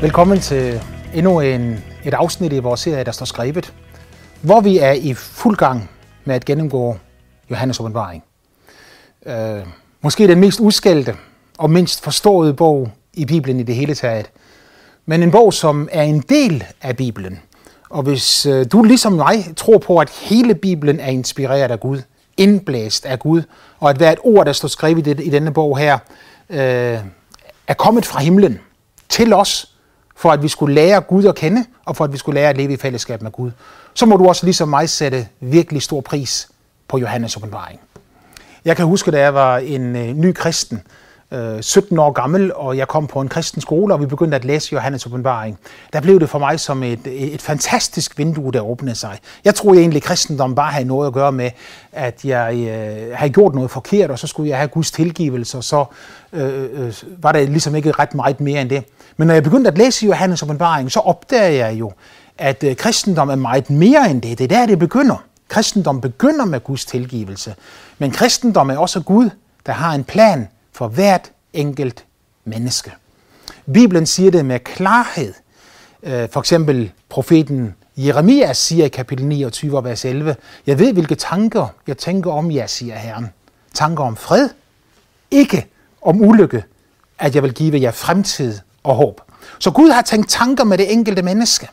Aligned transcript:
Velkommen 0.00 0.40
til 0.40 0.82
endnu 1.14 1.40
en, 1.40 1.84
et 2.04 2.14
afsnit 2.14 2.52
i 2.52 2.58
vores 2.58 2.80
serie, 2.80 3.04
der 3.04 3.12
står 3.12 3.26
skrevet, 3.26 3.74
hvor 4.42 4.60
vi 4.60 4.78
er 4.78 4.92
i 4.92 5.14
fuld 5.14 5.56
gang 5.56 5.90
med 6.24 6.34
at 6.34 6.44
gennemgå 6.44 6.96
Johannes 7.50 7.80
åbenbaring. 7.80 8.24
Øh, 9.26 9.66
måske 10.02 10.28
den 10.28 10.40
mest 10.40 10.60
udskældte 10.60 11.14
og 11.58 11.70
mindst 11.70 12.04
forståede 12.04 12.54
bog 12.54 12.90
i 13.14 13.24
Bibelen 13.24 13.60
i 13.60 13.62
det 13.62 13.74
hele 13.74 13.94
taget. 13.94 14.30
Men 15.06 15.22
en 15.22 15.30
bog, 15.30 15.54
som 15.54 15.88
er 15.92 16.02
en 16.02 16.20
del 16.20 16.64
af 16.82 16.96
Bibelen. 16.96 17.40
Og 17.90 18.02
hvis 18.02 18.46
øh, 18.46 18.66
du 18.72 18.82
ligesom 18.82 19.12
mig 19.12 19.56
tror 19.56 19.78
på, 19.78 19.98
at 19.98 20.10
hele 20.10 20.54
Bibelen 20.54 21.00
er 21.00 21.10
inspireret 21.10 21.70
af 21.70 21.80
Gud, 21.80 22.02
indblæst 22.36 23.06
af 23.06 23.18
Gud, 23.18 23.42
og 23.78 23.90
at 23.90 23.96
hvert 23.96 24.18
ord, 24.24 24.46
der 24.46 24.52
står 24.52 24.68
skrevet 24.68 25.06
i, 25.06 25.10
i 25.10 25.30
denne 25.30 25.52
bog 25.52 25.78
her, 25.78 25.98
øh, 26.50 26.98
er 27.68 27.74
kommet 27.74 28.06
fra 28.06 28.20
himlen 28.20 28.58
til 29.08 29.32
os, 29.32 29.75
for 30.16 30.30
at 30.30 30.42
vi 30.42 30.48
skulle 30.48 30.74
lære 30.74 31.00
Gud 31.00 31.24
at 31.24 31.34
kende, 31.34 31.64
og 31.84 31.96
for 31.96 32.04
at 32.04 32.12
vi 32.12 32.18
skulle 32.18 32.40
lære 32.40 32.50
at 32.50 32.56
leve 32.56 32.72
i 32.72 32.76
fællesskab 32.76 33.22
med 33.22 33.30
Gud, 33.30 33.50
så 33.94 34.06
må 34.06 34.16
du 34.16 34.28
også 34.28 34.46
ligesom 34.46 34.68
mig 34.68 34.88
sætte 34.88 35.28
virkelig 35.40 35.82
stor 35.82 36.00
pris 36.00 36.48
på 36.88 36.98
Johannes 36.98 37.36
åbenbaring. 37.36 37.80
Jeg 38.64 38.76
kan 38.76 38.86
huske, 38.86 39.10
da 39.10 39.20
jeg 39.20 39.34
var 39.34 39.58
en 39.58 39.96
øh, 39.96 40.08
ny 40.08 40.32
kristen, 40.32 40.82
øh, 41.32 41.62
17 41.62 41.98
år 41.98 42.12
gammel, 42.12 42.52
og 42.54 42.76
jeg 42.76 42.88
kom 42.88 43.06
på 43.06 43.20
en 43.20 43.28
kristen 43.28 43.60
skole, 43.60 43.94
og 43.94 44.00
vi 44.00 44.06
begyndte 44.06 44.34
at 44.34 44.44
læse 44.44 44.72
Johannes 44.72 45.06
åbenbaring. 45.06 45.58
Der 45.92 46.00
blev 46.00 46.20
det 46.20 46.30
for 46.30 46.38
mig 46.38 46.60
som 46.60 46.82
et, 46.82 47.00
et 47.04 47.42
fantastisk 47.42 48.18
vindue, 48.18 48.52
der 48.52 48.60
åbnede 48.60 48.94
sig. 48.94 49.18
Jeg 49.44 49.54
troede 49.54 49.80
egentlig, 49.80 49.96
at 49.96 50.02
kristendom 50.02 50.54
bare 50.54 50.72
havde 50.72 50.88
noget 50.88 51.06
at 51.06 51.12
gøre 51.12 51.32
med, 51.32 51.50
at 51.92 52.24
jeg 52.24 52.54
øh, 52.54 53.16
havde 53.16 53.32
gjort 53.32 53.54
noget 53.54 53.70
forkert, 53.70 54.10
og 54.10 54.18
så 54.18 54.26
skulle 54.26 54.48
jeg 54.48 54.58
have 54.58 54.68
Guds 54.68 54.90
tilgivelse, 54.90 55.58
og 55.58 55.64
så 55.64 55.84
øh, 56.32 56.68
øh, 56.72 56.94
var 57.18 57.32
der 57.32 57.46
ligesom 57.46 57.74
ikke 57.74 57.92
ret 57.92 58.14
meget 58.14 58.40
mere 58.40 58.60
end 58.60 58.70
det. 58.70 58.84
Men 59.16 59.26
når 59.26 59.34
jeg 59.34 59.42
begyndte 59.42 59.70
at 59.70 59.78
læse 59.78 60.06
Johannes 60.06 60.42
åbenbaring, 60.42 60.92
så 60.92 61.00
opdagede 61.00 61.56
jeg 61.56 61.74
jo, 61.74 61.92
at 62.38 62.64
øh, 62.64 62.76
kristendom 62.76 63.28
er 63.28 63.36
meget 63.36 63.70
mere 63.70 64.10
end 64.10 64.22
det. 64.22 64.38
Det 64.38 64.44
er 64.44 64.58
der, 64.58 64.66
det 64.66 64.78
begynder. 64.78 65.24
Kristendom 65.48 66.00
begynder 66.00 66.44
med 66.44 66.60
Guds 66.64 66.84
tilgivelse. 66.84 67.54
Men 67.98 68.10
kristendom 68.10 68.70
er 68.70 68.78
også 68.78 69.00
Gud, 69.00 69.30
der 69.66 69.72
har 69.72 69.94
en 69.94 70.04
plan 70.04 70.48
for 70.76 70.88
hvert 70.88 71.30
enkelt 71.52 72.04
menneske. 72.44 72.92
Bibelen 73.72 74.06
siger 74.06 74.30
det 74.30 74.44
med 74.44 74.60
klarhed. 74.60 75.34
Øh, 76.02 76.28
for 76.30 76.40
eksempel 76.40 76.92
profeten 77.08 77.74
Jeremias 77.96 78.58
siger 78.58 78.84
i 78.84 78.88
kapitel 78.88 79.26
29, 79.26 79.84
vers 79.84 80.04
11, 80.04 80.36
Jeg 80.66 80.78
ved, 80.78 80.92
hvilke 80.92 81.14
tanker 81.14 81.66
jeg 81.86 81.98
tænker 81.98 82.30
om 82.30 82.50
jer, 82.50 82.66
siger 82.66 82.94
Herren. 82.94 83.26
Tanker 83.74 84.04
om 84.04 84.16
fred, 84.16 84.48
ikke 85.30 85.66
om 86.02 86.20
ulykke, 86.20 86.64
at 87.18 87.34
jeg 87.34 87.42
vil 87.42 87.54
give 87.54 87.80
jer 87.80 87.90
fremtid 87.90 88.58
og 88.82 88.94
håb. 88.94 89.20
Så 89.58 89.70
Gud 89.70 89.90
har 89.90 90.02
tænkt 90.02 90.30
tanker 90.30 90.64
med 90.64 90.78
det 90.78 90.92
enkelte 90.92 91.22
menneske. 91.22 91.68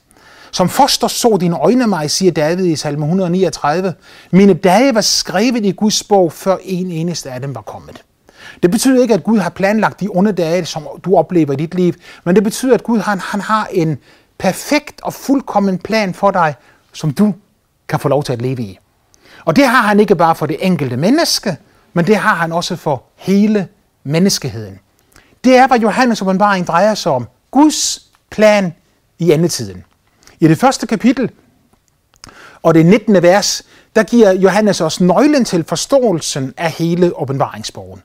Som 0.52 0.70
foster 0.70 1.08
så 1.08 1.38
dine 1.42 1.58
øjne 1.58 1.88
mig, 1.88 2.12
siger 2.12 2.32
David 2.32 2.66
i 2.66 2.76
salme 2.76 3.06
139. 3.06 3.94
Mine 4.32 4.54
dage 4.54 4.96
var 4.96 5.02
skrevet 5.02 5.66
i 5.66 5.72
Guds 5.72 6.04
bog, 6.04 6.32
før 6.32 6.58
en 6.64 6.92
eneste 6.92 7.32
af 7.32 7.42
dem 7.42 7.56
var 7.56 7.62
kommet. 7.62 8.04
Det 8.64 8.72
betyder 8.72 9.02
ikke, 9.02 9.14
at 9.14 9.24
Gud 9.24 9.40
har 9.40 9.50
planlagt 9.50 10.00
de 10.00 10.10
onde 10.12 10.32
dage, 10.32 10.66
som 10.66 10.88
du 11.06 11.16
oplever 11.16 11.54
i 11.54 11.56
dit 11.56 11.76
liv, 11.76 11.94
men 12.24 12.36
det 12.36 12.44
betyder, 12.44 12.74
at 12.74 12.84
Gud 12.84 13.00
han, 13.00 13.20
han 13.20 13.42
har 13.42 13.68
en 13.72 13.98
perfekt 14.38 15.02
og 15.02 15.14
fuldkommen 15.14 15.78
plan 15.78 16.14
for 16.14 16.32
dig, 16.32 16.56
som 16.94 17.14
du 17.14 17.34
kan 17.88 18.00
få 18.00 18.08
lov 18.08 18.24
til 18.24 18.34
at 18.34 18.42
leve 18.42 18.62
i. 18.62 18.80
Og 19.46 19.56
det 19.56 19.68
har 19.68 19.82
han 19.82 20.00
ikke 20.00 20.16
bare 20.16 20.36
for 20.36 20.46
det 20.46 20.58
enkelte 20.60 20.98
menneske, 20.98 21.58
men 21.94 22.08
det 22.08 22.16
har 22.16 22.36
han 22.36 22.52
også 22.52 22.76
for 22.76 23.04
hele 23.16 23.68
menneskeheden. 24.04 24.80
Det 25.44 25.58
er, 25.58 25.68
hvad 25.68 25.80
Johannes 25.80 26.22
åbenbaring 26.22 26.68
drejer 26.68 26.96
sig 26.96 27.12
om. 27.12 27.28
Guds 27.52 28.02
plan 28.32 28.74
i 29.20 29.32
endetiden. 29.32 29.84
I 30.40 30.48
det 30.48 30.58
første 30.58 30.88
kapitel 30.88 31.32
og 32.64 32.74
det 32.74 32.86
19. 32.86 33.24
vers, 33.24 33.64
der 33.96 34.04
giver 34.04 34.32
Johannes 34.32 34.82
os 34.82 35.02
nøglen 35.02 35.46
til 35.46 35.64
forståelsen 35.64 36.54
af 36.58 36.72
hele 36.72 37.18
åbenbaringsbogen. 37.20 38.02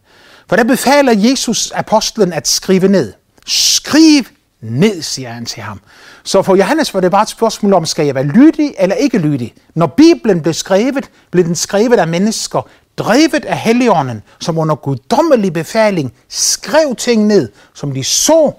For 0.48 0.56
der 0.56 0.64
befaler 0.64 1.12
Jesus 1.16 1.70
apostlen 1.70 2.32
at 2.32 2.48
skrive 2.48 2.88
ned. 2.88 3.12
Skriv 3.46 4.24
ned, 4.60 5.02
siger 5.02 5.30
han 5.30 5.46
til 5.46 5.62
ham. 5.62 5.80
Så 6.24 6.42
for 6.42 6.56
Johannes 6.56 6.94
var 6.94 7.00
det 7.00 7.10
bare 7.10 7.22
et 7.22 7.28
spørgsmål 7.28 7.72
om, 7.72 7.86
skal 7.86 8.06
jeg 8.06 8.14
være 8.14 8.24
lydig 8.24 8.74
eller 8.78 8.96
ikke 8.96 9.18
lydig? 9.18 9.54
Når 9.74 9.86
Bibelen 9.86 10.42
blev 10.42 10.54
skrevet, 10.54 11.10
blev 11.30 11.44
den 11.44 11.54
skrevet 11.54 11.98
af 11.98 12.08
mennesker, 12.08 12.68
drevet 12.96 13.44
af 13.44 13.58
Helligånden, 13.58 14.22
som 14.40 14.58
under 14.58 14.74
guddommelig 14.74 15.52
befaling 15.52 16.12
skrev 16.28 16.94
ting 16.96 17.26
ned, 17.26 17.48
som 17.74 17.92
de 17.92 18.04
så, 18.04 18.52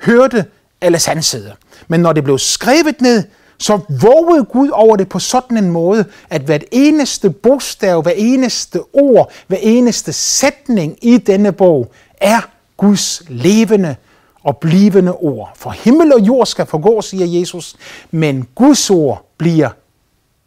hørte 0.00 0.44
eller 0.80 0.98
sansede. 0.98 1.54
Men 1.88 2.00
når 2.00 2.12
det 2.12 2.24
blev 2.24 2.38
skrevet 2.38 3.00
ned, 3.00 3.24
så 3.58 3.80
vågede 4.02 4.44
Gud 4.44 4.68
over 4.68 4.96
det 4.96 5.08
på 5.08 5.18
sådan 5.18 5.56
en 5.56 5.70
måde, 5.70 6.04
at 6.30 6.42
hvert 6.42 6.64
eneste 6.72 7.30
bogstav, 7.30 8.02
hver 8.02 8.12
eneste 8.16 8.80
ord, 8.92 9.32
hver 9.46 9.58
eneste 9.60 10.12
sætning 10.12 10.98
i 11.02 11.18
denne 11.18 11.52
bog 11.52 11.92
er 12.20 12.40
Guds 12.76 13.22
levende 13.28 13.96
og 14.44 14.56
blivende 14.56 15.12
ord. 15.12 15.52
For 15.56 15.70
himmel 15.70 16.12
og 16.12 16.20
jord 16.20 16.46
skal 16.46 16.66
forgå, 16.66 17.02
siger 17.02 17.40
Jesus, 17.40 17.76
men 18.10 18.48
Guds 18.54 18.90
ord 18.90 19.30
bliver 19.38 19.68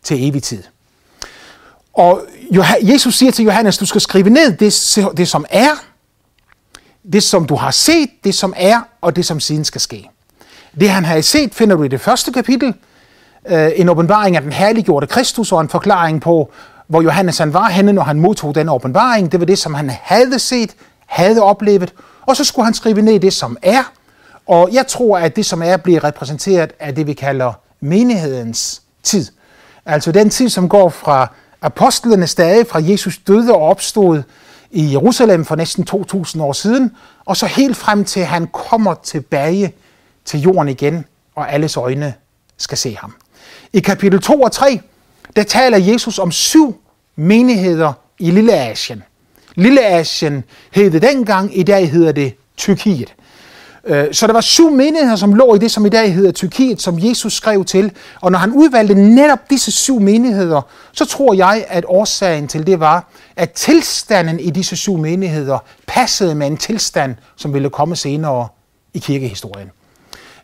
til 0.04 0.28
evig 0.30 0.44
tid. 0.44 0.64
Og 1.94 2.22
Jesus 2.82 3.16
siger 3.16 3.32
til 3.32 3.46
Johannes, 3.46 3.78
du 3.78 3.86
skal 3.86 4.02
skrive 4.02 4.30
ned 4.30 4.58
det, 4.58 5.18
det 5.18 5.28
som 5.28 5.46
er, 5.50 5.72
det 7.14 7.24
som 7.24 7.46
du 7.46 7.56
har 7.56 7.72
set, 7.72 8.10
det 8.24 8.36
som 8.36 8.54
er, 8.58 8.82
og 9.02 9.16
det 9.16 9.26
som 9.26 9.40
siden 9.40 9.66
skal 9.66 9.82
ske. 9.82 10.10
Det 10.80 10.90
han 10.90 11.06
har 11.06 11.22
set, 11.22 11.56
finder 11.56 11.76
du 11.76 11.84
i 11.84 11.88
det 11.88 12.02
første 12.02 12.32
kapitel, 12.32 12.74
øh, 13.48 13.72
en 13.76 13.90
åbenbaring 13.90 14.36
af 14.36 14.42
den 14.42 14.52
herliggjorte 14.52 15.08
Kristus 15.08 15.52
og 15.52 15.62
en 15.62 15.70
forklaring 15.70 16.22
på, 16.22 16.52
hvor 16.88 17.02
Johannes 17.02 17.38
han 17.38 17.54
var 17.54 17.70
henne, 17.70 17.94
når 17.94 18.04
han 18.04 18.20
modtog 18.20 18.56
den 18.56 18.70
åbenbaring. 18.70 19.32
Det 19.32 19.40
var 19.40 19.46
det, 19.46 19.58
som 19.58 19.74
han 19.74 19.90
havde 19.90 20.40
set, 20.40 20.76
havde 21.06 21.42
oplevet, 21.42 21.94
og 22.22 22.36
så 22.36 22.44
skulle 22.44 22.66
han 22.66 22.74
skrive 22.74 23.02
ned 23.02 23.20
det, 23.20 23.34
som 23.34 23.58
er. 23.62 23.92
Og 24.48 24.70
jeg 24.74 24.88
tror, 24.88 25.18
at 25.18 25.36
det, 25.36 25.46
som 25.46 25.62
er, 25.64 25.78
bliver 25.78 26.04
repræsenteret 26.04 26.74
af 26.80 26.96
det, 26.96 27.08
vi 27.08 27.14
kalder 27.14 27.54
menighedens 27.80 28.82
tid. 29.04 29.26
Altså 29.86 30.12
den 30.12 30.30
tid, 30.30 30.50
som 30.50 30.70
går 30.70 30.90
fra 30.90 31.28
apostlenes 31.62 32.36
dage, 32.36 32.66
fra 32.66 32.80
Jesus 32.84 33.18
døde 33.18 33.54
og 33.54 33.62
opstod 33.62 34.24
i 34.72 34.92
Jerusalem 34.92 35.46
for 35.46 35.56
næsten 35.56 35.86
2000 35.86 36.44
år 36.44 36.54
siden, 36.54 36.92
og 37.26 37.38
så 37.38 37.46
helt 37.46 37.78
frem 37.78 38.06
til, 38.06 38.20
at 38.20 38.28
han 38.28 38.48
kommer 38.48 38.94
tilbage 38.94 39.74
til 40.26 40.42
jorden 40.42 40.70
igen, 40.70 41.06
og 41.36 41.54
alles 41.54 41.78
øjne 41.78 42.14
skal 42.58 42.78
se 42.78 42.98
ham. 43.02 43.16
I 43.74 43.80
kapitel 43.80 44.22
2 44.22 44.42
og 44.42 44.52
3, 44.52 44.80
der 45.36 45.44
taler 45.44 45.78
Jesus 45.78 46.20
om 46.20 46.32
syv 46.32 46.82
menigheder 47.16 47.94
i 48.20 48.32
Lille 48.32 48.54
Asien. 48.54 49.04
Lille 49.56 49.86
Asien 49.86 50.44
hed 50.72 50.92
det 50.92 51.02
dengang, 51.02 51.58
i 51.58 51.64
dag 51.64 51.92
hedder 51.92 52.12
det 52.12 52.34
Tyrkiet. 52.58 53.16
Øh, 53.86 54.14
så 54.14 54.28
der 54.28 54.34
var 54.34 54.42
syv 54.42 54.72
menigheder, 54.72 55.16
som 55.16 55.34
lå 55.34 55.56
i 55.56 55.58
det, 55.58 55.72
som 55.72 55.86
i 55.86 55.90
dag 55.90 56.14
hedder 56.14 56.32
Tyrkiet, 56.32 56.82
som 56.82 57.00
Jesus 57.00 57.34
skrev 57.34 57.66
til. 57.66 57.92
Og 58.22 58.32
når 58.32 58.40
han 58.40 58.52
udvalgte 58.52 58.94
netop 58.94 59.50
disse 59.50 59.72
syv 59.72 60.00
menigheder, 60.00 60.62
så 60.92 61.06
tror 61.06 61.34
jeg, 61.34 61.66
at 61.68 61.86
årsagen 61.88 62.48
til 62.48 62.68
det 62.68 62.80
var, 62.80 63.12
at 63.36 63.52
tilstanden 63.52 64.40
i 64.40 64.50
disse 64.50 64.76
syv 64.76 64.98
menigheder 64.98 65.58
passede 65.88 66.36
med 66.36 66.48
en 66.48 66.58
tilstand, 66.58 67.16
som 67.36 67.54
ville 67.54 67.70
komme 67.70 67.96
senere 67.96 68.48
i 68.94 69.00
kirkehistorien. 69.00 69.72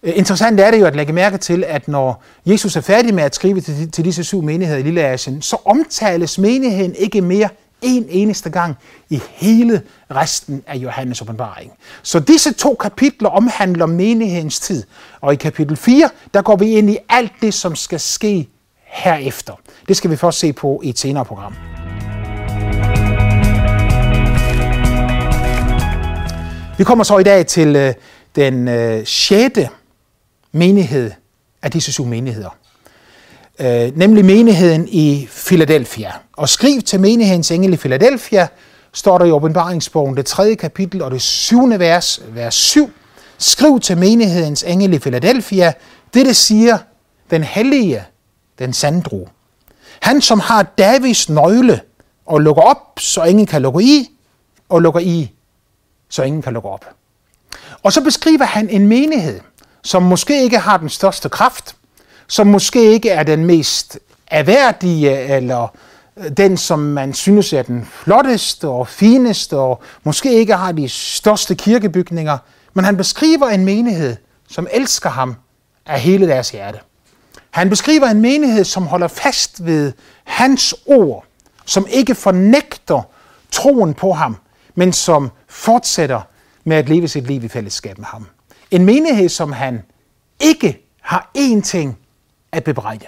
Øh, 0.06 0.18
interessant 0.18 0.60
er 0.60 0.72
det 0.72 0.80
jo 0.80 0.86
at 0.86 0.96
lægge 0.96 1.14
mærke 1.14 1.38
til, 1.38 1.64
at 1.68 1.88
når 1.88 2.24
Jesus 2.46 2.76
er 2.76 2.82
færdig 2.82 3.14
med 3.14 3.24
at 3.24 3.36
skrive 3.36 3.62
til, 3.62 3.92
til 3.92 4.06
disse 4.06 4.24
syv 4.24 4.42
menigheder 4.42 4.80
i 4.80 4.84
Lille 4.84 5.04
Asien, 5.04 5.42
så 5.42 5.58
omtales 5.66 6.40
menigheden 6.40 6.96
ikke 6.96 7.22
mere 7.22 7.50
en 7.82 8.06
eneste 8.10 8.50
gang 8.50 8.76
i 9.10 9.22
hele 9.32 9.82
resten 10.12 10.64
af 10.68 10.76
Johannes 10.76 11.22
åbenbaring. 11.22 11.72
Så 12.04 12.20
disse 12.20 12.54
to 12.54 12.76
kapitler 12.80 13.30
omhandler 13.30 13.86
menighedens 13.86 14.60
tid, 14.60 14.84
og 15.22 15.34
i 15.34 15.36
kapitel 15.36 15.78
4, 15.78 16.10
der 16.34 16.42
går 16.42 16.56
vi 16.56 16.70
ind 16.70 16.90
i 16.90 16.98
alt 17.10 17.32
det, 17.42 17.54
som 17.54 17.76
skal 17.76 18.00
ske 18.00 18.50
herefter. 18.84 19.54
Det 19.88 19.98
skal 19.98 20.12
vi 20.12 20.16
først 20.16 20.40
se 20.40 20.54
på 20.54 20.82
i 20.84 20.90
et 20.90 21.00
senere 21.00 21.26
program. 21.26 21.54
Vi 26.78 26.84
kommer 26.84 27.04
så 27.04 27.18
i 27.18 27.24
dag 27.24 27.46
til 27.46 27.76
øh, 27.76 27.94
den 28.36 28.68
øh, 28.68 29.06
6 29.06 29.60
menighed 30.56 31.12
af 31.62 31.72
disse 31.72 31.92
syv 31.92 32.06
menigheder. 32.06 32.58
Øh, 33.60 33.98
nemlig 33.98 34.26
menigheden 34.26 34.88
i 34.88 35.28
Philadelphia. 35.32 36.12
Og 36.34 36.50
skriv 36.50 36.82
til 36.82 37.00
menighedens 37.00 37.52
engel 37.52 37.74
i 37.74 37.78
Philadelphia, 37.78 38.48
står 38.94 39.18
der 39.18 39.26
i 39.26 39.32
åbenbaringsbogen, 39.32 40.18
det 40.18 40.26
tredje 40.26 40.56
kapitel 40.56 41.02
og 41.02 41.12
det 41.12 41.22
syvende 41.22 41.80
vers, 41.80 42.22
vers 42.28 42.56
7. 42.56 42.92
Skriv 43.38 43.80
til 43.80 43.98
menighedens 43.98 44.64
engel 44.64 44.94
i 44.94 45.00
Philadelphia, 45.00 45.74
det 46.14 46.26
det 46.26 46.36
siger 46.36 46.78
den 47.32 47.44
hellige, 47.44 48.04
den 48.60 48.74
sandro. 48.74 49.30
Han, 50.02 50.22
som 50.22 50.40
har 50.40 50.64
Davids 50.64 51.30
nøgle 51.30 51.82
og 52.26 52.42
lukker 52.42 52.62
op, 52.62 53.00
så 53.00 53.24
ingen 53.24 53.46
kan 53.46 53.62
lukke 53.62 53.84
i, 53.84 54.10
og 54.70 54.82
lukker 54.82 55.00
i, 55.00 55.32
så 56.10 56.24
ingen 56.24 56.42
kan 56.42 56.54
lukke 56.54 56.70
op. 56.70 56.86
Og 57.84 57.94
så 57.94 58.02
beskriver 58.02 58.46
han 58.46 58.70
en 58.70 58.88
menighed– 58.88 59.40
som 59.86 60.04
måske 60.04 60.44
ikke 60.44 60.60
har 60.60 60.78
den 60.78 60.90
største 60.90 61.30
kraft, 61.30 61.76
som 62.28 62.48
måske 62.48 62.92
ikke 62.92 63.10
er 63.10 63.24
den 63.24 63.46
mest 63.46 64.00
erhverdige 64.28 65.20
eller 65.20 65.68
øh, 66.18 66.30
den, 66.30 66.58
som 66.58 66.80
man 66.80 67.14
synes 67.14 67.54
er 67.54 67.62
den 67.62 67.86
flotteste 67.86 68.68
og 68.68 68.88
fineste, 68.88 69.58
og 69.58 69.82
måske 70.04 70.34
ikke 70.34 70.56
har 70.56 70.72
de 70.72 70.90
største 70.90 71.56
kirkebygninger, 71.56 72.38
men 72.74 72.86
han 72.86 72.98
beskriver 72.98 73.48
en 73.48 73.66
menighed, 73.66 74.16
som 74.50 74.68
elsker 74.72 75.10
ham 75.10 75.36
af 75.86 76.00
hele 76.00 76.28
deres 76.28 76.50
hjerte. 76.50 76.80
Han 77.52 77.70
beskriver 77.70 78.08
en 78.08 78.22
menighed, 78.22 78.64
som 78.64 78.88
holder 78.88 79.08
fast 79.08 79.66
ved 79.66 79.92
hans 80.24 80.76
ord, 80.86 81.26
som 81.66 81.88
ikke 81.90 82.16
fornægter 82.16 83.02
troen 83.52 83.94
på 83.94 84.12
ham, 84.12 84.38
men 84.76 84.94
som 84.94 85.32
fortsætter 85.50 86.22
med 86.64 86.78
at 86.78 86.90
leve 86.90 87.08
sit 87.08 87.28
liv 87.28 87.44
i 87.44 87.48
fællesskab 87.48 87.98
med 87.98 88.06
ham. 88.06 88.28
En 88.76 88.86
menighed, 88.86 89.30
som 89.30 89.52
han 89.52 89.84
ikke 90.40 90.86
har 91.02 91.32
én 91.38 91.62
ting 91.62 91.98
at 92.52 92.64
bebrejde. 92.64 93.06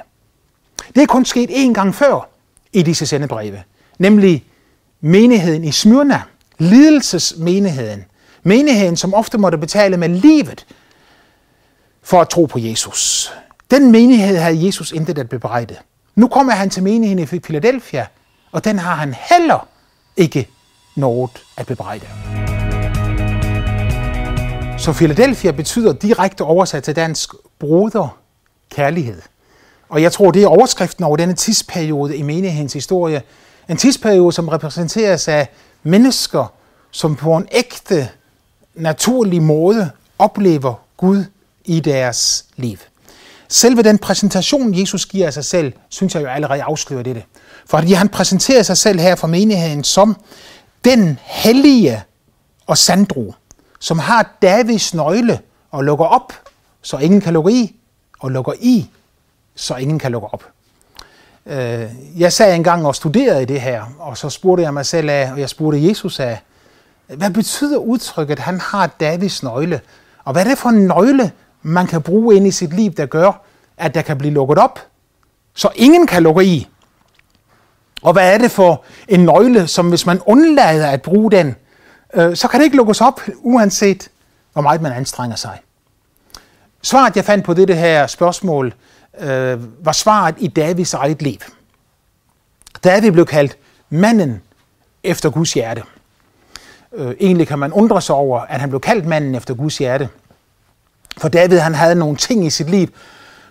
Det 0.95 1.03
er 1.03 1.07
kun 1.07 1.25
sket 1.25 1.49
én 1.49 1.73
gang 1.73 1.95
før 1.95 2.29
i 2.73 2.81
disse 2.81 3.05
sendebreve, 3.05 3.63
nemlig 3.99 4.45
menigheden 5.01 5.63
i 5.63 5.71
Smyrna, 5.71 6.21
lidelsesmenigheden, 6.57 8.05
menigheden, 8.43 8.97
som 8.97 9.13
ofte 9.13 9.37
måtte 9.37 9.57
betale 9.57 9.97
med 9.97 10.09
livet 10.09 10.65
for 12.03 12.21
at 12.21 12.29
tro 12.29 12.45
på 12.45 12.59
Jesus. 12.59 13.31
Den 13.71 13.91
menighed 13.91 14.37
havde 14.37 14.65
Jesus 14.65 14.91
intet 14.91 15.17
at 15.17 15.29
bebrejde. 15.29 15.75
Nu 16.15 16.27
kommer 16.27 16.53
han 16.53 16.69
til 16.69 16.83
menigheden 16.83 17.19
i 17.35 17.39
Philadelphia, 17.39 18.07
og 18.51 18.65
den 18.65 18.79
har 18.79 18.95
han 18.95 19.15
heller 19.29 19.67
ikke 20.17 20.47
noget 20.95 21.31
at 21.57 21.67
bebrejde. 21.67 22.07
Så 24.77 24.94
Philadelphia 24.94 25.51
betyder 25.51 25.94
direkte 25.94 26.41
oversat 26.41 26.83
til 26.83 26.95
dansk 26.95 27.33
broder 27.59 28.18
kærlighed. 28.71 29.21
Og 29.89 30.01
jeg 30.01 30.12
tror, 30.12 30.31
det 30.31 30.44
er 30.44 30.47
overskriften 30.47 31.03
over 31.03 31.18
denne 31.18 31.33
tidsperiode 31.33 32.18
i 32.18 32.21
menighedens 32.21 32.74
historie. 32.74 33.21
En 33.69 33.77
tidsperiode, 33.77 34.31
som 34.31 34.47
repræsenteres 34.47 35.27
af 35.27 35.47
mennesker, 35.83 36.53
som 36.91 37.15
på 37.15 37.38
en 37.38 37.47
ægte, 37.51 38.09
naturlig 38.75 39.41
måde 39.41 39.89
oplever 40.19 40.74
Gud 40.97 41.24
i 41.65 41.79
deres 41.79 42.45
liv. 42.56 42.77
Selve 43.47 43.81
den 43.81 43.97
præsentation, 43.97 44.79
Jesus 44.79 45.06
giver 45.06 45.27
af 45.27 45.33
sig 45.33 45.45
selv, 45.45 45.74
synes 45.89 46.15
jeg 46.15 46.24
jo 46.24 46.27
allerede 46.27 46.63
afslører 46.63 47.03
dette. 47.03 47.24
Fordi 47.65 47.94
han 47.94 48.09
præsenterer 48.09 48.63
sig 48.63 48.77
selv 48.77 49.00
her 49.00 49.15
for 49.15 49.27
menigheden 49.27 49.83
som 49.83 50.18
den 50.85 51.19
hellige 51.24 52.03
og 52.68 52.77
sandro, 52.77 53.33
som 53.79 54.00
har 54.00 54.29
Davids 54.41 54.94
nøgle 54.94 55.39
og 55.71 55.83
lukker 55.83 56.06
op, 56.06 56.33
så 56.81 56.97
ingen 56.97 57.21
kan 57.21 57.33
lukke 57.33 57.51
i, 57.51 57.75
og 58.19 58.31
lukker 58.31 58.53
i, 58.59 58.89
så 59.56 59.75
ingen 59.75 60.00
kan 60.00 60.12
lukke 60.12 60.27
op. 60.33 60.44
Øh, 61.45 61.85
jeg 62.18 62.33
sad 62.33 62.56
engang 62.56 62.88
og 62.88 62.95
studerede 62.95 63.41
i 63.41 63.45
det 63.45 63.62
her, 63.62 63.83
og 64.00 64.18
så 64.18 64.29
spurgte 64.29 64.63
jeg 64.63 64.74
mig 64.74 64.85
selv 64.85 65.09
af, 65.09 65.31
og 65.31 65.39
jeg 65.39 65.50
spurgte 65.50 65.88
Jesus 65.88 66.19
af, 66.19 66.39
hvad 67.07 67.31
betyder 67.31 67.77
udtrykket, 67.77 68.31
at 68.31 68.39
han 68.39 68.59
har 68.59 68.88
Davids 68.88 69.44
nøgle? 69.44 69.81
Og 70.24 70.33
hvad 70.33 70.45
er 70.45 70.50
det 70.50 70.57
for 70.57 70.69
en 70.69 70.85
nøgle, 70.85 71.31
man 71.62 71.88
kan 71.88 72.01
bruge 72.01 72.35
ind 72.35 72.47
i 72.47 72.51
sit 72.51 72.74
liv, 72.74 72.91
der 72.91 73.06
gør, 73.06 73.31
at 73.77 73.94
der 73.94 74.01
kan 74.01 74.18
blive 74.18 74.33
lukket 74.33 74.57
op, 74.57 74.79
så 75.53 75.69
ingen 75.75 76.07
kan 76.07 76.24
lukke 76.24 76.45
i? 76.45 76.68
Og 78.01 78.13
hvad 78.13 78.33
er 78.33 78.38
det 78.38 78.51
for 78.51 78.83
en 79.07 79.19
nøgle, 79.19 79.68
som 79.68 79.89
hvis 79.89 80.06
man 80.06 80.21
undlader 80.25 80.88
at 80.88 81.01
bruge 81.01 81.31
den, 81.31 81.56
øh, 82.17 82.35
så 82.35 82.47
kan 82.47 82.59
det 82.59 82.65
ikke 82.65 82.77
lukkes 82.77 83.01
op, 83.01 83.21
uanset 83.35 84.09
hvor 84.53 84.61
meget 84.61 84.81
man 84.81 84.91
anstrenger 84.91 85.35
sig. 85.35 85.59
Svaret, 86.81 87.15
jeg 87.15 87.25
fandt 87.25 87.45
på 87.45 87.53
dette 87.53 87.75
her 87.75 88.07
spørgsmål, 88.07 88.73
øh, 89.19 89.85
var 89.85 89.91
svaret 89.91 90.35
i 90.37 90.47
Davids 90.47 90.93
eget 90.93 91.21
liv. 91.21 91.39
David 92.83 93.11
blev 93.11 93.25
kaldt 93.25 93.57
manden 93.89 94.41
efter 95.03 95.29
Guds 95.29 95.53
hjerte. 95.53 95.83
Øh, 96.93 97.15
egentlig 97.19 97.47
kan 97.47 97.59
man 97.59 97.73
undre 97.73 98.01
sig 98.01 98.15
over, 98.15 98.39
at 98.39 98.59
han 98.59 98.69
blev 98.69 98.81
kaldt 98.81 99.05
manden 99.05 99.35
efter 99.35 99.53
Guds 99.53 99.77
hjerte. 99.77 100.09
For 101.17 101.27
David 101.27 101.57
han 101.57 101.75
havde 101.75 101.95
nogle 101.95 102.15
ting 102.15 102.45
i 102.45 102.49
sit 102.49 102.69
liv, 102.69 102.87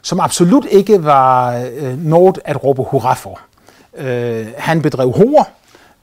som 0.02 0.20
absolut 0.20 0.64
ikke 0.64 1.04
var 1.04 1.56
øh, 1.56 1.98
noget 1.98 2.38
at 2.44 2.64
råbe 2.64 2.82
hurra 2.82 3.14
for. 3.14 3.40
Øh, 3.96 4.46
han 4.58 4.82
bedrev 4.82 5.12
hår. 5.12 5.48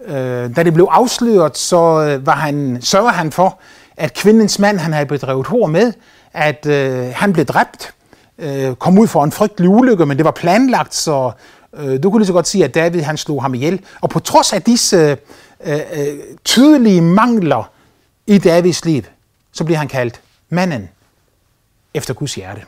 Øh, 0.06 0.56
da 0.56 0.64
det 0.64 0.74
blev 0.74 0.88
afsløret, 0.92 1.58
så 1.58 2.02
øh, 2.02 2.26
var 2.26 2.36
han, 2.36 2.78
sørger 2.82 3.12
han 3.12 3.32
for, 3.32 3.60
at 3.98 4.14
kvindens 4.14 4.60
mand, 4.60 4.78
han 4.78 4.94
havde 4.94 5.06
bedrevet 5.06 5.48
hår 5.48 5.68
med, 5.68 5.94
at 6.34 6.66
øh, 6.66 7.14
han 7.16 7.34
blev 7.34 7.46
dræbt, 7.46 7.94
øh, 8.38 8.76
kom 8.76 9.00
ud 9.00 9.08
for 9.08 9.24
en 9.24 9.32
frygtelig 9.32 9.70
ulykke, 9.70 10.06
men 10.06 10.18
det 10.18 10.26
var 10.26 10.32
planlagt, 10.32 10.96
så 10.96 11.32
øh, 11.74 12.04
du 12.04 12.12
kunne 12.12 12.20
lige 12.20 12.28
så 12.28 12.34
godt 12.34 12.48
sige, 12.48 12.64
at 12.64 12.76
David 12.76 13.02
han 13.02 13.18
slog 13.18 13.42
ham 13.42 13.54
ihjel. 13.54 13.82
Og 14.02 14.10
på 14.10 14.20
trods 14.20 14.54
af 14.54 14.62
disse 14.62 15.18
øh, 15.66 15.80
øh, 15.94 16.20
tydelige 16.44 17.02
mangler 17.02 17.72
i 18.28 18.38
Davids 18.38 18.86
liv, 18.86 19.04
så 19.52 19.64
bliver 19.64 19.78
han 19.78 19.88
kaldt 19.88 20.22
manden 20.50 20.90
efter 21.94 22.14
Guds 22.14 22.36
hjerte. 22.36 22.62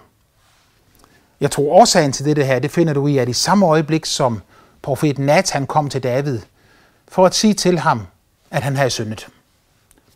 Jeg 1.41 1.51
tror 1.51 1.73
årsagen 1.73 2.11
til 2.11 2.25
det 2.25 2.45
her, 2.45 2.59
det 2.59 2.71
finder 2.71 2.93
du 2.93 3.07
i, 3.07 3.17
at 3.17 3.29
i 3.29 3.33
samme 3.33 3.65
øjeblik, 3.65 4.05
som 4.05 4.41
profeten 4.81 5.25
Nathan 5.25 5.67
kom 5.67 5.89
til 5.89 6.03
David, 6.03 6.39
for 7.07 7.25
at 7.25 7.35
sige 7.35 7.53
til 7.53 7.79
ham, 7.79 8.07
at 8.51 8.63
han 8.63 8.75
havde 8.75 8.89
syndet. 8.89 9.27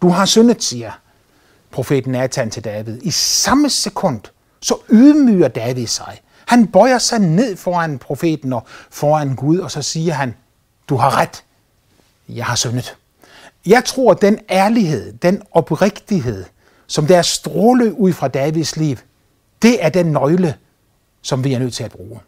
Du 0.02 0.10
har 0.10 0.26
syndet, 0.26 0.64
siger 0.64 0.92
profeten 1.72 2.12
Nathan 2.12 2.52
til 2.52 2.64
David. 2.64 3.00
I 3.04 3.12
samme 3.12 3.70
sekund, 3.70 4.22
så 4.62 4.78
ydmyger 4.90 5.48
David 5.48 5.88
sig. 5.88 6.22
Han 6.46 6.68
bøjer 6.68 6.98
sig 6.98 7.20
ned 7.20 7.56
foran 7.56 8.00
profeten 8.00 8.54
og 8.54 8.64
foran 8.90 9.36
Gud, 9.36 9.60
og 9.60 9.72
så 9.72 9.82
siger 9.82 10.14
han, 10.14 10.36
du 10.90 10.96
har 10.96 11.18
ret, 11.18 11.44
jeg 12.30 12.46
har 12.46 12.56
syndet. 12.56 12.96
Jeg 13.66 13.86
tror, 13.86 14.12
at 14.12 14.22
den 14.22 14.40
ærlighed, 14.50 15.14
den 15.14 15.42
oprigtighed, 15.52 16.46
som 16.88 17.08
der 17.08 17.22
stråle 17.22 18.00
ud 18.00 18.14
fra 18.14 18.28
Davids 18.28 18.78
liv, 18.78 18.98
det 19.62 19.86
er 19.86 19.90
den 19.90 20.06
nøgle, 20.06 20.56
som 21.22 21.44
vi 21.44 21.54
er 21.54 21.60
nødt 21.60 21.74
til 21.74 21.84
at 21.84 21.92
bruge. 21.92 22.20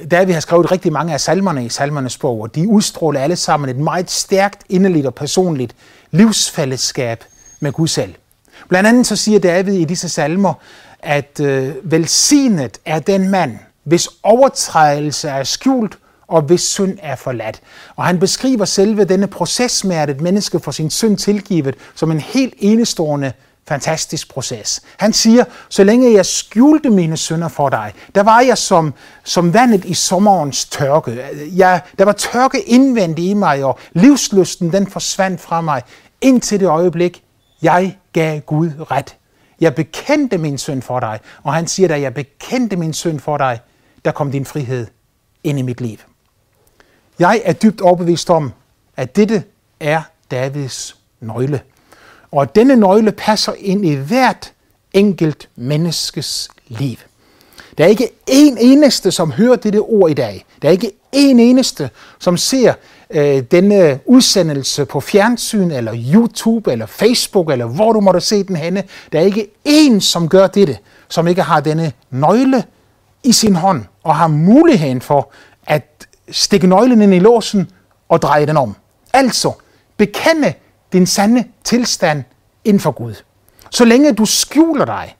Øh, 0.00 0.10
David 0.10 0.34
har 0.34 0.40
skrevet 0.40 0.72
rigtig 0.72 0.92
mange 0.92 1.12
af 1.12 1.20
salmerne 1.20 1.64
i 1.64 1.68
salmernes 1.68 2.18
bog, 2.18 2.40
og 2.40 2.54
de 2.54 2.68
udstråler 2.68 3.20
alle 3.20 3.36
sammen 3.36 3.68
et 3.70 3.76
meget 3.76 4.10
stærkt, 4.10 4.62
inderligt 4.68 5.06
og 5.06 5.14
personligt 5.14 5.74
livsfællesskab 6.10 7.24
med 7.60 7.72
Gud 7.72 7.88
selv. 7.88 8.14
Blandt 8.68 8.88
andet 8.88 9.06
så 9.06 9.16
siger 9.16 9.38
David 9.38 9.74
i 9.74 9.84
disse 9.84 10.08
salmer, 10.08 10.54
at 11.00 11.40
øh, 11.40 11.74
velsignet 11.82 12.78
er 12.84 12.98
den 12.98 13.30
mand, 13.30 13.58
hvis 13.84 14.08
overtrædelse 14.22 15.28
er 15.28 15.44
skjult, 15.44 15.98
og 16.26 16.42
hvis 16.42 16.60
synd 16.60 16.98
er 17.02 17.16
forladt. 17.16 17.60
Og 17.96 18.04
han 18.04 18.18
beskriver 18.18 18.64
selve 18.64 19.04
denne 19.04 19.26
proces 19.26 19.84
med, 19.84 19.96
at 19.96 20.10
et 20.10 20.20
menneske 20.20 20.60
får 20.60 20.72
sin 20.72 20.90
synd 20.90 21.16
tilgivet, 21.16 21.74
som 21.94 22.10
en 22.10 22.20
helt 22.20 22.54
enestående 22.58 23.32
fantastisk 23.68 24.30
proces. 24.30 24.82
Han 24.96 25.12
siger, 25.12 25.44
så 25.68 25.84
længe 25.84 26.12
jeg 26.12 26.26
skjulte 26.26 26.90
mine 26.90 27.16
synder 27.16 27.48
for 27.48 27.68
dig, 27.68 27.92
der 28.14 28.22
var 28.22 28.40
jeg 28.40 28.58
som, 28.58 28.94
som 29.24 29.54
vandet 29.54 29.84
i 29.84 29.94
sommerens 29.94 30.64
tørke. 30.64 31.24
Jeg, 31.56 31.80
der 31.98 32.04
var 32.04 32.12
tørke 32.12 32.60
indvendigt 32.60 33.28
i 33.28 33.34
mig, 33.34 33.64
og 33.64 33.78
livslysten 33.92 34.72
den 34.72 34.86
forsvandt 34.86 35.40
fra 35.40 35.60
mig, 35.60 35.82
indtil 36.20 36.60
det 36.60 36.66
øjeblik, 36.66 37.24
jeg 37.62 37.98
gav 38.12 38.40
Gud 38.40 38.70
ret. 38.90 39.16
Jeg 39.60 39.74
bekendte 39.74 40.38
min 40.38 40.58
synd 40.58 40.82
for 40.82 41.00
dig, 41.00 41.20
og 41.42 41.54
han 41.54 41.66
siger, 41.66 41.88
da 41.88 42.00
jeg 42.00 42.14
bekendte 42.14 42.76
min 42.76 42.92
synd 42.92 43.20
for 43.20 43.36
dig, 43.36 43.60
der 44.04 44.10
kom 44.10 44.32
din 44.32 44.44
frihed 44.44 44.86
ind 45.44 45.58
i 45.58 45.62
mit 45.62 45.80
liv. 45.80 45.98
Jeg 47.18 47.42
er 47.44 47.52
dybt 47.52 47.80
overbevist 47.80 48.30
om, 48.30 48.52
at 48.96 49.16
dette 49.16 49.44
er 49.80 50.02
Davids 50.30 50.96
nøgle. 51.20 51.60
Og 52.32 52.54
denne 52.54 52.76
nøgle 52.76 53.12
passer 53.12 53.52
ind 53.58 53.86
i 53.86 53.94
hvert 53.94 54.52
enkelt 54.92 55.48
menneskes 55.56 56.48
liv. 56.68 56.96
Der 57.78 57.84
er 57.84 57.88
ikke 57.88 58.10
en 58.26 58.58
eneste, 58.58 59.10
som 59.10 59.32
hører 59.32 59.56
dette 59.56 59.78
ord 59.78 60.10
i 60.10 60.14
dag. 60.14 60.44
Der 60.62 60.68
er 60.68 60.72
ikke 60.72 60.92
en 61.12 61.40
eneste, 61.40 61.90
som 62.18 62.36
ser 62.36 62.74
øh, 63.10 63.42
denne 63.50 64.00
udsendelse 64.06 64.84
på 64.84 65.00
fjernsyn, 65.00 65.70
eller 65.70 65.94
YouTube, 66.14 66.72
eller 66.72 66.86
Facebook, 66.86 67.50
eller 67.50 67.66
hvor 67.66 67.92
du 67.92 68.00
måtte 68.00 68.20
se 68.20 68.44
den 68.44 68.56
henne. 68.56 68.84
Der 69.12 69.20
er 69.20 69.24
ikke 69.24 69.48
en, 69.64 70.00
som 70.00 70.28
gør 70.28 70.46
dette, 70.46 70.78
som 71.08 71.28
ikke 71.28 71.42
har 71.42 71.60
denne 71.60 71.92
nøgle 72.10 72.64
i 73.22 73.32
sin 73.32 73.54
hånd, 73.56 73.84
og 74.02 74.16
har 74.16 74.26
muligheden 74.26 75.00
for 75.00 75.32
at 75.66 76.06
stikke 76.30 76.66
nøglen 76.66 77.02
ind 77.02 77.14
i 77.14 77.18
låsen 77.18 77.70
og 78.08 78.22
dreje 78.22 78.46
den 78.46 78.56
om. 78.56 78.76
Altså, 79.12 79.52
bekende 79.96 80.54
din 80.92 81.06
sande 81.06 81.44
tilstand 81.64 82.24
inden 82.64 82.80
for 82.80 82.90
Gud. 82.90 83.14
Så 83.70 83.84
længe 83.84 84.12
du 84.12 84.24
skjuler 84.24 84.84
dig, 84.84 85.16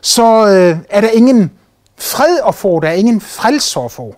så 0.00 0.46
øh, 0.46 0.78
er 0.90 1.00
der 1.00 1.08
ingen 1.08 1.52
fred 1.96 2.38
at 2.48 2.54
få, 2.54 2.80
der 2.80 2.88
er 2.88 2.92
ingen 2.92 3.20
frelser 3.20 3.80
at 3.80 3.92
få. 3.92 4.16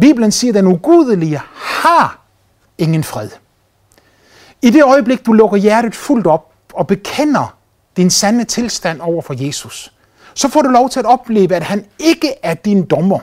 Bibelen 0.00 0.32
siger, 0.32 0.50
at 0.50 0.54
den 0.54 0.66
ugudelige 0.66 1.40
har 1.54 2.20
ingen 2.78 3.04
fred. 3.04 3.30
I 4.62 4.70
det 4.70 4.84
øjeblik, 4.84 5.26
du 5.26 5.32
lukker 5.32 5.56
hjertet 5.56 5.94
fuldt 5.94 6.26
op 6.26 6.52
og 6.74 6.86
bekender 6.86 7.56
din 7.96 8.10
sande 8.10 8.44
tilstand 8.44 9.00
over 9.00 9.22
for 9.22 9.34
Jesus, 9.46 9.92
så 10.34 10.48
får 10.48 10.62
du 10.62 10.68
lov 10.68 10.90
til 10.90 11.00
at 11.00 11.06
opleve, 11.06 11.54
at 11.56 11.62
han 11.62 11.84
ikke 11.98 12.34
er 12.42 12.54
din 12.54 12.82
dommer, 12.82 13.18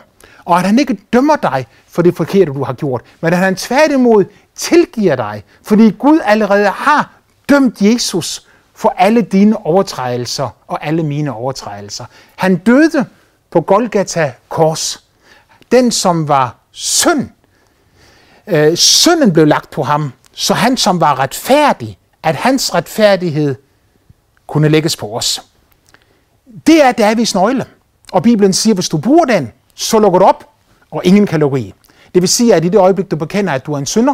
og 0.46 0.58
at 0.58 0.66
han 0.66 0.80
ikke 0.80 0.98
dømmer 1.14 1.36
dig 1.36 1.68
for 1.88 2.02
det 2.02 2.16
forkerte, 2.16 2.54
du 2.54 2.64
har 2.64 2.74
gjort, 2.74 3.02
men 3.22 3.34
at 3.34 3.40
han 3.40 3.56
tværtimod 3.56 4.26
tilgiver 4.58 5.16
dig, 5.16 5.44
fordi 5.64 5.92
Gud 5.92 6.20
allerede 6.26 6.68
har 6.68 7.12
dømt 7.50 7.82
Jesus 7.82 8.48
for 8.74 8.94
alle 8.98 9.22
dine 9.22 9.66
overtrædelser 9.66 10.50
og 10.68 10.86
alle 10.86 11.04
mine 11.04 11.34
overtrædelser. 11.34 12.06
Han 12.36 12.56
døde 12.56 13.06
på 13.52 13.62
Golgata 13.62 14.34
kors. 14.50 15.04
Den, 15.72 15.92
som 15.92 16.28
var 16.28 16.56
synd. 16.72 17.30
Øh, 18.48 18.78
synden 18.78 19.34
blev 19.34 19.48
lagt 19.48 19.70
på 19.70 19.84
ham, 19.84 20.14
så 20.34 20.54
han, 20.54 20.78
som 20.78 21.02
var 21.02 21.20
retfærdig, 21.20 21.98
at 22.24 22.36
hans 22.36 22.74
retfærdighed 22.74 23.56
kunne 24.48 24.70
lægges 24.70 24.96
på 24.96 25.18
os. 25.18 25.42
Det 26.68 26.84
er 26.84 26.92
Davids 26.92 27.36
nøgle. 27.36 27.66
Og 28.12 28.24
Bibelen 28.24 28.54
siger, 28.54 28.74
hvis 28.74 28.90
du 28.90 28.98
bruger 28.98 29.26
den, 29.26 29.52
så 29.76 30.00
lukker 30.00 30.20
du 30.20 30.26
op, 30.26 30.50
og 30.92 31.02
ingen 31.06 31.28
kan 31.28 31.40
lukke 31.40 31.60
i. 31.60 31.74
Det 32.14 32.22
vil 32.22 32.30
sige, 32.30 32.56
at 32.56 32.66
i 32.66 32.70
det 32.70 32.80
øjeblik, 32.80 33.12
du 33.12 33.16
bekender, 33.16 33.54
at 33.54 33.66
du 33.66 33.74
er 33.74 33.78
en 33.78 33.86
synder, 33.86 34.14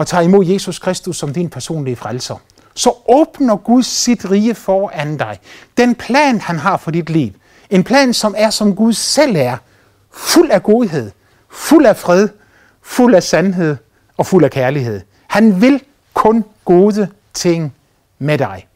og 0.00 0.06
tager 0.06 0.22
imod 0.22 0.46
Jesus 0.46 0.78
Kristus 0.78 1.16
som 1.16 1.32
din 1.32 1.48
personlige 1.50 1.96
frelser, 1.96 2.36
så 2.74 2.92
åbner 3.08 3.56
Gud 3.56 3.82
sit 3.82 4.30
rige 4.30 4.54
foran 4.54 5.16
dig. 5.16 5.38
Den 5.76 5.94
plan, 5.94 6.40
han 6.40 6.58
har 6.58 6.76
for 6.76 6.90
dit 6.90 7.10
liv, 7.10 7.32
en 7.70 7.84
plan, 7.84 8.14
som 8.14 8.34
er 8.38 8.50
som 8.50 8.76
Gud 8.76 8.92
selv 8.92 9.36
er, 9.36 9.56
fuld 10.12 10.50
af 10.50 10.62
godhed, 10.62 11.10
fuld 11.50 11.86
af 11.86 11.96
fred, 11.96 12.28
fuld 12.82 13.14
af 13.14 13.22
sandhed 13.22 13.76
og 14.16 14.26
fuld 14.26 14.44
af 14.44 14.50
kærlighed. 14.50 15.00
Han 15.26 15.60
vil 15.60 15.82
kun 16.14 16.44
gode 16.64 17.08
ting 17.34 17.74
med 18.18 18.38
dig. 18.38 18.66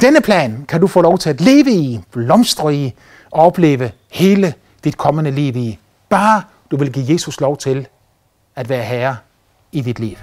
Denne 0.00 0.20
plan 0.20 0.64
kan 0.68 0.80
du 0.80 0.86
få 0.86 1.00
lov 1.00 1.18
til 1.18 1.30
at 1.30 1.40
leve 1.40 1.70
i, 1.70 2.00
blomstre 2.12 2.74
i 2.74 2.94
og 3.30 3.42
opleve 3.42 3.90
hele 4.12 4.54
dit 4.84 4.96
kommende 4.96 5.30
liv 5.30 5.56
i. 5.56 5.78
Bare 6.08 6.42
du 6.70 6.76
vil 6.76 6.92
give 6.92 7.06
Jesus 7.12 7.40
lov 7.40 7.56
til 7.56 7.88
at 8.56 8.68
være 8.68 8.82
herre 8.82 9.16
i 9.76 9.80
dit 9.80 9.98
liv. 9.98 10.16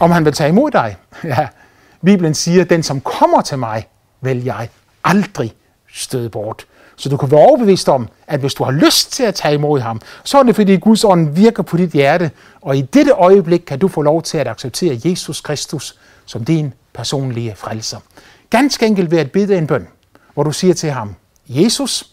Om 0.00 0.10
han 0.10 0.24
vil 0.24 0.32
tage 0.32 0.48
imod 0.48 0.70
dig? 0.70 0.96
Ja, 1.24 1.48
Bibelen 2.04 2.34
siger, 2.34 2.64
den 2.64 2.82
som 2.82 3.00
kommer 3.00 3.42
til 3.42 3.58
mig, 3.58 3.88
vil 4.20 4.44
jeg 4.44 4.68
aldrig 5.04 5.54
støde 5.92 6.30
bort. 6.30 6.66
Så 6.96 7.08
du 7.08 7.16
kan 7.16 7.30
være 7.30 7.40
overbevist 7.40 7.88
om, 7.88 8.08
at 8.26 8.40
hvis 8.40 8.54
du 8.54 8.64
har 8.64 8.70
lyst 8.70 9.12
til 9.12 9.22
at 9.22 9.34
tage 9.34 9.54
imod 9.54 9.80
ham, 9.80 10.00
så 10.24 10.38
er 10.38 10.42
det 10.42 10.54
fordi 10.54 10.76
Guds 10.76 11.04
ånd 11.04 11.34
virker 11.34 11.62
på 11.62 11.76
dit 11.76 11.90
hjerte, 11.90 12.30
og 12.60 12.76
i 12.76 12.82
dette 12.82 13.12
øjeblik 13.12 13.60
kan 13.60 13.78
du 13.78 13.88
få 13.88 14.02
lov 14.02 14.22
til 14.22 14.38
at 14.38 14.48
acceptere 14.48 15.00
Jesus 15.04 15.40
Kristus 15.40 15.98
som 16.26 16.44
din 16.44 16.74
personlige 16.92 17.54
frelser. 17.56 17.98
Ganske 18.50 18.86
enkelt 18.86 19.10
ved 19.10 19.18
at 19.18 19.32
bede 19.32 19.58
en 19.58 19.66
bøn, 19.66 19.88
hvor 20.34 20.42
du 20.42 20.52
siger 20.52 20.74
til 20.74 20.90
ham, 20.90 21.14
Jesus, 21.48 22.04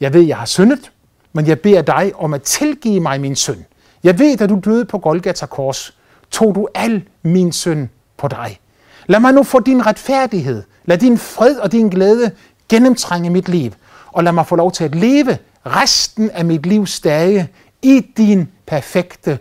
jeg 0.00 0.14
ved, 0.14 0.22
jeg 0.22 0.36
har 0.36 0.46
syndet, 0.46 0.90
men 1.38 1.46
jeg 1.46 1.60
beder 1.60 1.82
dig 1.82 2.12
om 2.14 2.34
at 2.34 2.42
tilgive 2.42 3.00
mig 3.00 3.20
min 3.20 3.36
synd. 3.36 3.64
Jeg 4.04 4.18
ved, 4.18 4.40
at 4.40 4.48
du 4.48 4.60
døde 4.64 4.84
på 4.84 4.98
Golgata 4.98 5.46
kors, 5.46 5.96
tog 6.30 6.54
du 6.54 6.68
al 6.74 7.04
min 7.22 7.52
synd 7.52 7.88
på 8.16 8.28
dig. 8.28 8.60
Lad 9.06 9.20
mig 9.20 9.32
nu 9.32 9.42
få 9.42 9.60
din 9.60 9.86
retfærdighed, 9.86 10.62
lad 10.84 10.98
din 10.98 11.18
fred 11.18 11.56
og 11.56 11.72
din 11.72 11.88
glæde 11.88 12.30
gennemtrænge 12.68 13.30
mit 13.30 13.48
liv, 13.48 13.72
og 14.12 14.24
lad 14.24 14.32
mig 14.32 14.46
få 14.46 14.56
lov 14.56 14.72
til 14.72 14.84
at 14.84 14.94
leve 14.94 15.38
resten 15.66 16.30
af 16.30 16.44
mit 16.44 16.66
livs 16.66 17.00
dage 17.00 17.48
i 17.82 18.06
din 18.16 18.48
perfekte 18.66 19.38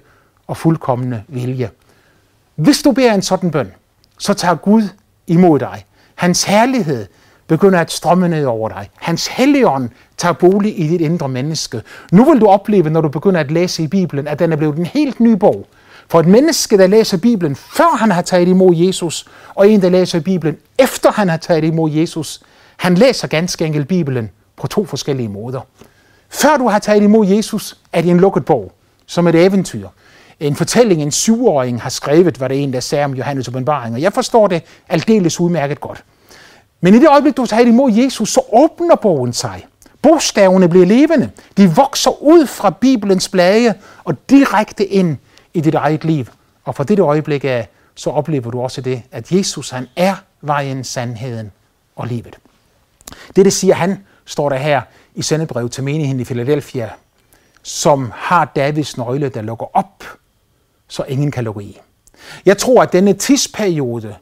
og 0.48 0.58
fuldkommende 0.58 1.24
vilje. 1.27 1.70
Hvis 2.56 2.82
du 2.82 2.92
beder 2.92 3.13
en 3.13 3.22
sådan 3.22 3.51
bøn, 3.51 3.72
så 4.18 4.34
tager 4.34 4.56
Gud 4.56 4.84
imod 5.27 5.60
dig. 5.60 5.86
Hans 6.16 6.44
herlighed 6.44 7.08
begynder 7.48 7.80
at 7.80 7.92
strømme 7.92 8.30
ned 8.30 8.46
over 8.46 8.70
dig. 8.70 8.89
Hans 8.96 9.27
helligånd 9.27 9.89
tager 10.18 10.34
bolig 10.34 10.80
i 10.80 10.88
dit 10.88 11.02
indre 11.02 11.30
menneske. 11.30 11.82
Nu 12.12 12.32
vil 12.32 12.42
du 12.42 12.48
opleve, 12.48 12.90
når 12.90 13.02
du 13.02 13.10
begynder 13.10 13.40
at 13.40 13.52
læse 13.52 13.84
i 13.84 13.88
Bibelen, 13.88 14.28
at 14.28 14.40
den 14.40 14.52
er 14.52 14.56
blevet 14.56 14.78
en 14.78 14.86
helt 14.86 15.20
ny 15.20 15.32
bog. 15.32 15.68
For 16.10 16.20
et 16.20 16.26
menneske, 16.26 16.78
der 16.78 16.88
læser 16.88 17.18
Bibelen, 17.18 17.56
før 17.56 17.98
han 17.98 18.12
har 18.12 18.22
taget 18.22 18.48
imod 18.48 18.76
Jesus, 18.76 19.26
og 19.56 19.70
en, 19.70 19.82
der 19.82 19.90
læser 19.90 20.20
Bibelen, 20.20 20.58
efter 20.80 21.12
han 21.12 21.30
har 21.30 21.38
taget 21.38 21.64
imod 21.64 21.92
Jesus, 21.92 22.42
han 22.78 22.96
læser 22.96 23.28
ganske 23.28 23.66
enkelt 23.66 23.88
Bibelen 23.88 24.30
på 24.58 24.68
to 24.68 24.86
forskellige 24.86 25.30
måder. 25.30 25.62
Før 26.30 26.58
du 26.58 26.68
har 26.68 26.80
taget 26.80 27.04
imod 27.04 27.28
Jesus, 27.28 27.78
er 27.94 28.02
det 28.02 28.12
en 28.12 28.20
lukket 28.20 28.46
bog, 28.46 28.72
som 29.06 29.28
et 29.28 29.36
eventyr. 29.36 29.88
En 30.40 30.56
fortælling, 30.56 31.02
en 31.02 31.12
syvåring 31.12 31.82
har 31.82 31.90
skrevet, 31.90 32.40
var 32.40 32.48
det 32.48 32.64
en, 32.64 32.74
der 32.74 32.80
sagde 32.80 33.06
om 33.06 33.14
Johannes 33.14 33.48
åbenbaring, 33.48 33.96
og 33.96 34.02
jeg 34.02 34.14
forstår 34.14 34.48
det 34.48 34.64
aldeles 34.90 35.40
udmærket 35.40 35.82
godt. 35.82 36.04
Men 36.82 36.94
i 36.94 37.00
det 37.00 37.08
øjeblik, 37.10 37.38
du 37.38 37.46
tager 37.46 37.66
imod 37.66 37.92
Jesus, 37.92 38.30
så 38.30 38.42
åbner 38.54 38.96
bogen 38.96 39.34
sig. 39.34 39.66
Bogstaverne 40.08 40.70
bliver 40.70 40.86
levende. 40.86 41.32
De 41.58 41.76
vokser 41.76 42.22
ud 42.22 42.48
fra 42.48 42.70
Bibelens 42.70 43.30
blade 43.30 43.74
og 44.04 44.30
direkte 44.30 44.86
ind 44.86 45.18
i 45.54 45.62
dit 45.62 45.76
eget 45.76 46.04
liv. 46.04 46.26
Og 46.64 46.76
fra 46.76 46.84
det 46.84 47.00
øjeblik 47.00 47.44
af, 47.44 47.70
så 47.96 48.10
oplever 48.10 48.52
du 48.52 48.62
også 48.62 48.82
det, 48.82 49.02
at 49.12 49.32
Jesus 49.32 49.70
han 49.70 49.88
er 49.96 50.16
vejen, 50.42 50.84
sandheden 50.84 51.52
og 51.96 52.08
livet. 52.08 52.38
Det, 53.36 53.46
det 53.46 53.54
siger 53.54 53.76
han, 53.76 54.04
står 54.26 54.50
der 54.50 54.58
her 54.58 54.82
i 55.16 55.22
sendebrevet 55.22 55.72
til 55.72 55.84
menigheden 55.84 56.20
i 56.20 56.24
Philadelphia, 56.24 56.90
som 57.64 58.12
har 58.16 58.52
Davids 58.56 58.98
nøgle, 58.98 59.30
der 59.30 59.42
lukker 59.42 59.66
op, 59.78 60.04
så 60.88 61.04
ingen 61.04 61.32
kan 61.32 61.44
lukke 61.44 61.64
i. 61.64 61.80
Jeg 62.46 62.58
tror, 62.58 62.82
at 62.82 62.94
denne 62.94 63.14
tidsperiode, 63.14 64.16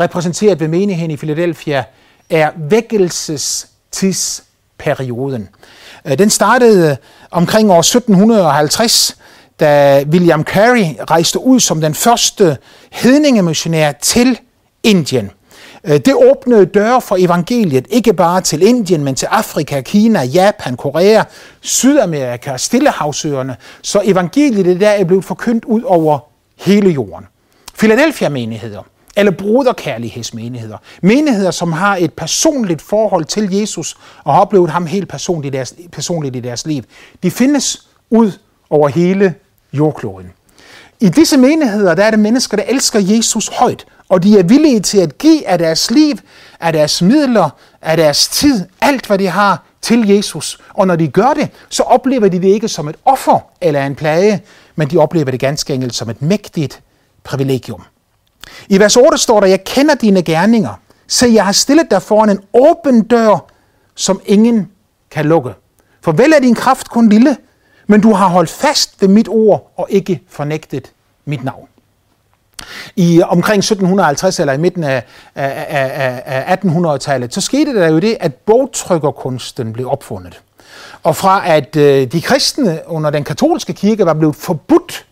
repræsenteret 0.00 0.60
ved 0.60 0.68
menigheden 0.68 1.10
i 1.10 1.16
Philadelphia, 1.16 1.84
er 2.30 2.50
vækkelsestidsperioden 2.56 4.47
perioden. 4.78 5.48
Øh, 6.04 6.18
den 6.18 6.30
startede 6.30 6.90
øh, 6.90 6.96
omkring 7.30 7.70
år 7.70 7.78
1750, 7.78 9.16
da 9.60 10.02
William 10.10 10.44
Carey 10.44 10.86
rejste 11.10 11.38
ud 11.40 11.60
som 11.60 11.80
den 11.80 11.94
første 11.94 12.56
hedningemissionær 12.90 13.92
til 13.92 14.38
Indien. 14.82 15.30
Øh, 15.84 15.92
det 15.92 16.14
åbnede 16.14 16.66
døre 16.66 17.00
for 17.00 17.16
evangeliet, 17.18 17.86
ikke 17.90 18.12
bare 18.12 18.40
til 18.40 18.62
Indien, 18.62 19.04
men 19.04 19.14
til 19.14 19.26
Afrika, 19.26 19.80
Kina, 19.80 20.22
Japan, 20.22 20.76
Korea, 20.76 21.22
Sydamerika 21.60 22.52
og 22.52 22.60
Stillehavsøerne. 22.60 23.56
Så 23.82 24.02
evangeliet 24.04 24.80
der 24.80 24.88
er 24.88 25.04
blevet 25.04 25.24
forkyndt 25.24 25.64
ud 25.64 25.82
over 25.82 26.18
hele 26.56 26.90
jorden. 26.90 27.26
Philadelphia-menigheder, 27.78 28.82
eller 29.18 29.32
broderkærlighedsmenigheder. 29.32 30.76
Menigheder, 31.02 31.50
som 31.50 31.72
har 31.72 31.96
et 31.96 32.12
personligt 32.12 32.82
forhold 32.82 33.24
til 33.24 33.52
Jesus 33.52 33.96
og 34.24 34.34
har 34.34 34.40
oplevet 34.40 34.70
ham 34.70 34.86
helt 34.86 35.08
personligt 35.08 35.54
i 35.54 35.56
deres, 35.56 35.74
personligt 35.92 36.36
i 36.36 36.40
deres 36.40 36.66
liv. 36.66 36.82
De 37.22 37.30
findes 37.30 37.88
ud 38.10 38.32
over 38.70 38.88
hele 38.88 39.34
jordkloden. 39.72 40.26
I 41.00 41.08
disse 41.08 41.36
menigheder 41.36 41.94
der 41.94 42.04
er 42.04 42.10
det 42.10 42.18
mennesker, 42.18 42.56
der 42.56 42.64
elsker 42.64 42.98
Jesus 43.00 43.48
højt, 43.48 43.86
og 44.08 44.22
de 44.22 44.38
er 44.38 44.42
villige 44.42 44.80
til 44.80 44.98
at 44.98 45.18
give 45.18 45.48
af 45.48 45.58
deres 45.58 45.90
liv, 45.90 46.16
af 46.60 46.72
deres 46.72 47.02
midler, 47.02 47.50
af 47.82 47.96
deres 47.96 48.28
tid, 48.28 48.66
alt 48.80 49.06
hvad 49.06 49.18
de 49.18 49.26
har 49.26 49.64
til 49.82 50.08
Jesus. 50.08 50.58
Og 50.74 50.86
når 50.86 50.96
de 50.96 51.08
gør 51.08 51.34
det, 51.34 51.48
så 51.68 51.82
oplever 51.82 52.28
de 52.28 52.42
det 52.42 52.48
ikke 52.48 52.68
som 52.68 52.88
et 52.88 52.96
offer 53.04 53.38
eller 53.60 53.86
en 53.86 53.94
plage, 53.94 54.42
men 54.76 54.90
de 54.90 54.98
oplever 54.98 55.30
det 55.30 55.40
ganske 55.40 55.74
enkelt 55.74 55.94
som 55.94 56.10
et 56.10 56.22
mægtigt 56.22 56.80
privilegium. 57.24 57.82
I 58.68 58.78
vers 58.78 58.96
8 58.96 59.18
står 59.18 59.40
der, 59.40 59.46
jeg 59.46 59.64
kender 59.64 59.94
dine 59.94 60.22
gerninger, 60.22 60.80
så 61.06 61.26
jeg 61.26 61.44
har 61.44 61.52
stillet 61.52 61.90
dig 61.90 62.02
foran 62.02 62.30
en 62.30 62.40
åben 62.54 63.02
dør, 63.02 63.44
som 63.94 64.20
ingen 64.26 64.70
kan 65.10 65.24
lukke. 65.24 65.54
For 66.02 66.12
vel 66.12 66.32
er 66.32 66.40
din 66.40 66.54
kraft 66.54 66.88
kun 66.88 67.08
lille, 67.08 67.36
men 67.86 68.00
du 68.00 68.12
har 68.12 68.28
holdt 68.28 68.50
fast 68.50 69.02
ved 69.02 69.08
mit 69.08 69.28
ord 69.28 69.72
og 69.76 69.86
ikke 69.90 70.20
fornægtet 70.28 70.92
mit 71.24 71.44
navn. 71.44 71.68
I 72.96 73.22
omkring 73.22 73.58
1750 73.58 74.40
eller 74.40 74.52
i 74.52 74.58
midten 74.58 74.84
af, 74.84 75.02
af, 75.34 75.66
af, 75.68 76.22
af 76.46 76.56
1800-tallet, 76.56 77.34
så 77.34 77.40
skete 77.40 77.74
der 77.74 77.88
jo 77.88 77.98
det, 77.98 78.16
at 78.20 78.34
bogtrykkerkunsten 78.34 79.72
blev 79.72 79.90
opfundet. 79.90 80.40
Og 81.02 81.16
fra 81.16 81.48
at 81.48 81.76
øh, 81.76 82.12
de 82.12 82.22
kristne 82.22 82.80
under 82.86 83.10
den 83.10 83.24
katolske 83.24 83.72
kirke 83.72 84.06
var 84.06 84.14
blevet 84.14 84.36
forbudt 84.36 85.06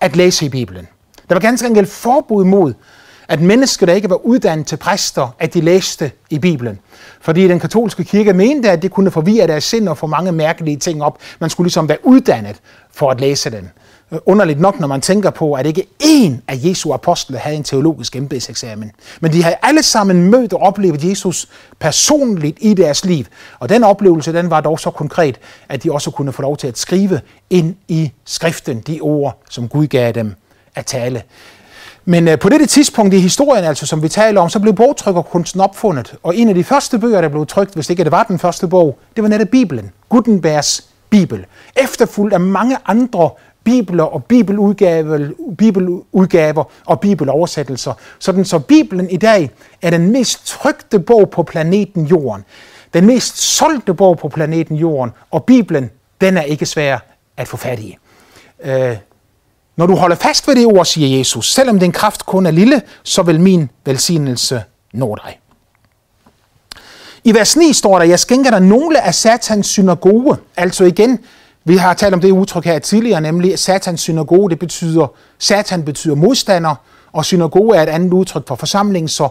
at 0.00 0.16
læse 0.16 0.46
i 0.46 0.48
Bibelen. 0.48 0.88
Der 1.30 1.34
var 1.34 1.40
ganske 1.40 1.66
enkelt 1.66 1.88
forbud 1.88 2.44
mod, 2.44 2.74
at 3.28 3.40
mennesker, 3.40 3.86
der 3.86 3.92
ikke 3.92 4.10
var 4.10 4.26
uddannet 4.26 4.66
til 4.66 4.76
præster, 4.76 5.34
at 5.38 5.54
de 5.54 5.60
læste 5.60 6.10
i 6.30 6.38
Bibelen. 6.38 6.78
Fordi 7.20 7.48
den 7.48 7.60
katolske 7.60 8.04
kirke 8.04 8.32
mente, 8.32 8.70
at 8.70 8.82
det 8.82 8.90
kunne 8.90 9.10
forvirre 9.10 9.46
deres 9.46 9.64
sind 9.64 9.88
og 9.88 9.98
få 9.98 10.06
mange 10.06 10.32
mærkelige 10.32 10.76
ting 10.76 11.02
op. 11.02 11.18
Man 11.38 11.50
skulle 11.50 11.64
ligesom 11.64 11.88
være 11.88 11.98
uddannet 12.02 12.56
for 12.92 13.10
at 13.10 13.20
læse 13.20 13.50
den. 13.50 13.70
Underligt 14.26 14.60
nok, 14.60 14.80
når 14.80 14.86
man 14.86 15.00
tænker 15.00 15.30
på, 15.30 15.54
at 15.54 15.66
ikke 15.66 15.86
én 16.02 16.32
af 16.48 16.58
Jesu 16.64 16.92
apostle 16.92 17.38
havde 17.38 17.56
en 17.56 17.64
teologisk 17.64 18.16
embedseksamen. 18.16 18.90
Men 19.20 19.32
de 19.32 19.42
havde 19.42 19.56
alle 19.62 19.82
sammen 19.82 20.30
mødt 20.30 20.52
og 20.52 20.60
oplevet 20.62 21.04
Jesus 21.04 21.48
personligt 21.78 22.58
i 22.60 22.74
deres 22.74 23.04
liv. 23.04 23.24
Og 23.58 23.68
den 23.68 23.84
oplevelse, 23.84 24.32
den 24.32 24.50
var 24.50 24.60
dog 24.60 24.80
så 24.80 24.90
konkret, 24.90 25.38
at 25.68 25.82
de 25.82 25.92
også 25.92 26.10
kunne 26.10 26.32
få 26.32 26.42
lov 26.42 26.56
til 26.56 26.66
at 26.66 26.78
skrive 26.78 27.20
ind 27.50 27.74
i 27.88 28.12
skriften 28.24 28.80
de 28.80 28.98
ord, 29.00 29.42
som 29.50 29.68
Gud 29.68 29.86
gav 29.86 30.12
dem 30.12 30.34
at 30.80 30.86
tale. 30.86 31.22
Men 32.04 32.28
øh, 32.28 32.38
på 32.38 32.48
dette 32.48 32.66
tidspunkt 32.66 33.14
i 33.14 33.18
historien, 33.18 33.64
altså, 33.64 33.86
som 33.86 34.02
vi 34.02 34.08
taler 34.08 34.40
om, 34.40 34.48
så 34.48 34.60
blev 34.60 34.74
bogtrykkerkunsten 34.74 35.60
opfundet. 35.60 36.14
Og 36.22 36.36
en 36.36 36.48
af 36.48 36.54
de 36.54 36.64
første 36.64 36.98
bøger, 36.98 37.20
der 37.20 37.28
blev 37.28 37.46
trykt, 37.46 37.74
hvis 37.74 37.90
ikke 37.90 38.04
det 38.04 38.12
var 38.12 38.22
den 38.22 38.38
første 38.38 38.68
bog, 38.68 38.98
det 39.16 39.22
var 39.22 39.28
netop 39.28 39.48
Bibelen. 39.48 39.90
Gutenbergs 40.08 40.84
Bibel. 41.10 41.46
Efterfulgt 41.76 42.34
af 42.34 42.40
mange 42.40 42.76
andre 42.86 43.30
bibler 43.64 44.04
og 44.04 44.24
bibeludgaver, 44.24 45.28
bibeludgaver 45.58 46.64
og 46.86 47.00
bibeloversættelser. 47.00 47.92
Sådan 48.18 48.44
så 48.44 48.58
Bibelen 48.58 49.10
i 49.10 49.16
dag 49.16 49.50
er 49.82 49.90
den 49.90 50.12
mest 50.12 50.46
trygte 50.46 50.98
bog 50.98 51.30
på 51.30 51.42
planeten 51.42 52.06
Jorden. 52.06 52.44
Den 52.94 53.06
mest 53.06 53.38
solgte 53.38 53.94
bog 53.94 54.18
på 54.18 54.28
planeten 54.28 54.76
Jorden. 54.76 55.12
Og 55.30 55.44
Bibelen, 55.44 55.90
den 56.20 56.36
er 56.36 56.42
ikke 56.42 56.66
svær 56.66 56.98
at 57.36 57.48
få 57.48 57.56
fat 57.56 57.78
i. 57.78 57.96
Øh, 58.64 58.96
når 59.76 59.86
du 59.86 59.96
holder 59.96 60.16
fast 60.16 60.48
ved 60.48 60.54
det 60.54 60.66
ord, 60.66 60.84
siger 60.84 61.18
Jesus, 61.18 61.52
selvom 61.52 61.78
din 61.78 61.92
kraft 61.92 62.26
kun 62.26 62.46
er 62.46 62.50
lille, 62.50 62.82
så 63.02 63.22
vil 63.22 63.40
min 63.40 63.70
velsignelse 63.84 64.62
nå 64.92 65.16
dig. 65.24 65.40
I 67.24 67.34
vers 67.34 67.56
9 67.56 67.72
står 67.72 67.98
der, 67.98 68.06
jeg 68.06 68.20
skænker 68.20 68.50
dig 68.50 68.60
nogle 68.60 69.00
af 69.00 69.14
satans 69.14 69.66
synagoge. 69.66 70.36
Altså 70.56 70.84
igen, 70.84 71.18
vi 71.64 71.76
har 71.76 71.94
talt 71.94 72.14
om 72.14 72.20
det 72.20 72.30
udtryk 72.30 72.64
her 72.64 72.78
tidligere, 72.78 73.20
nemlig 73.20 73.58
satans 73.58 74.00
synagoge, 74.00 74.50
det 74.50 74.58
betyder, 74.58 75.06
satan 75.38 75.84
betyder 75.84 76.14
modstander, 76.14 76.74
og 77.12 77.24
synagoge 77.24 77.76
er 77.76 77.82
et 77.82 77.88
andet 77.88 78.12
udtryk 78.12 78.48
for 78.48 78.54
forsamling, 78.54 79.10
så 79.10 79.28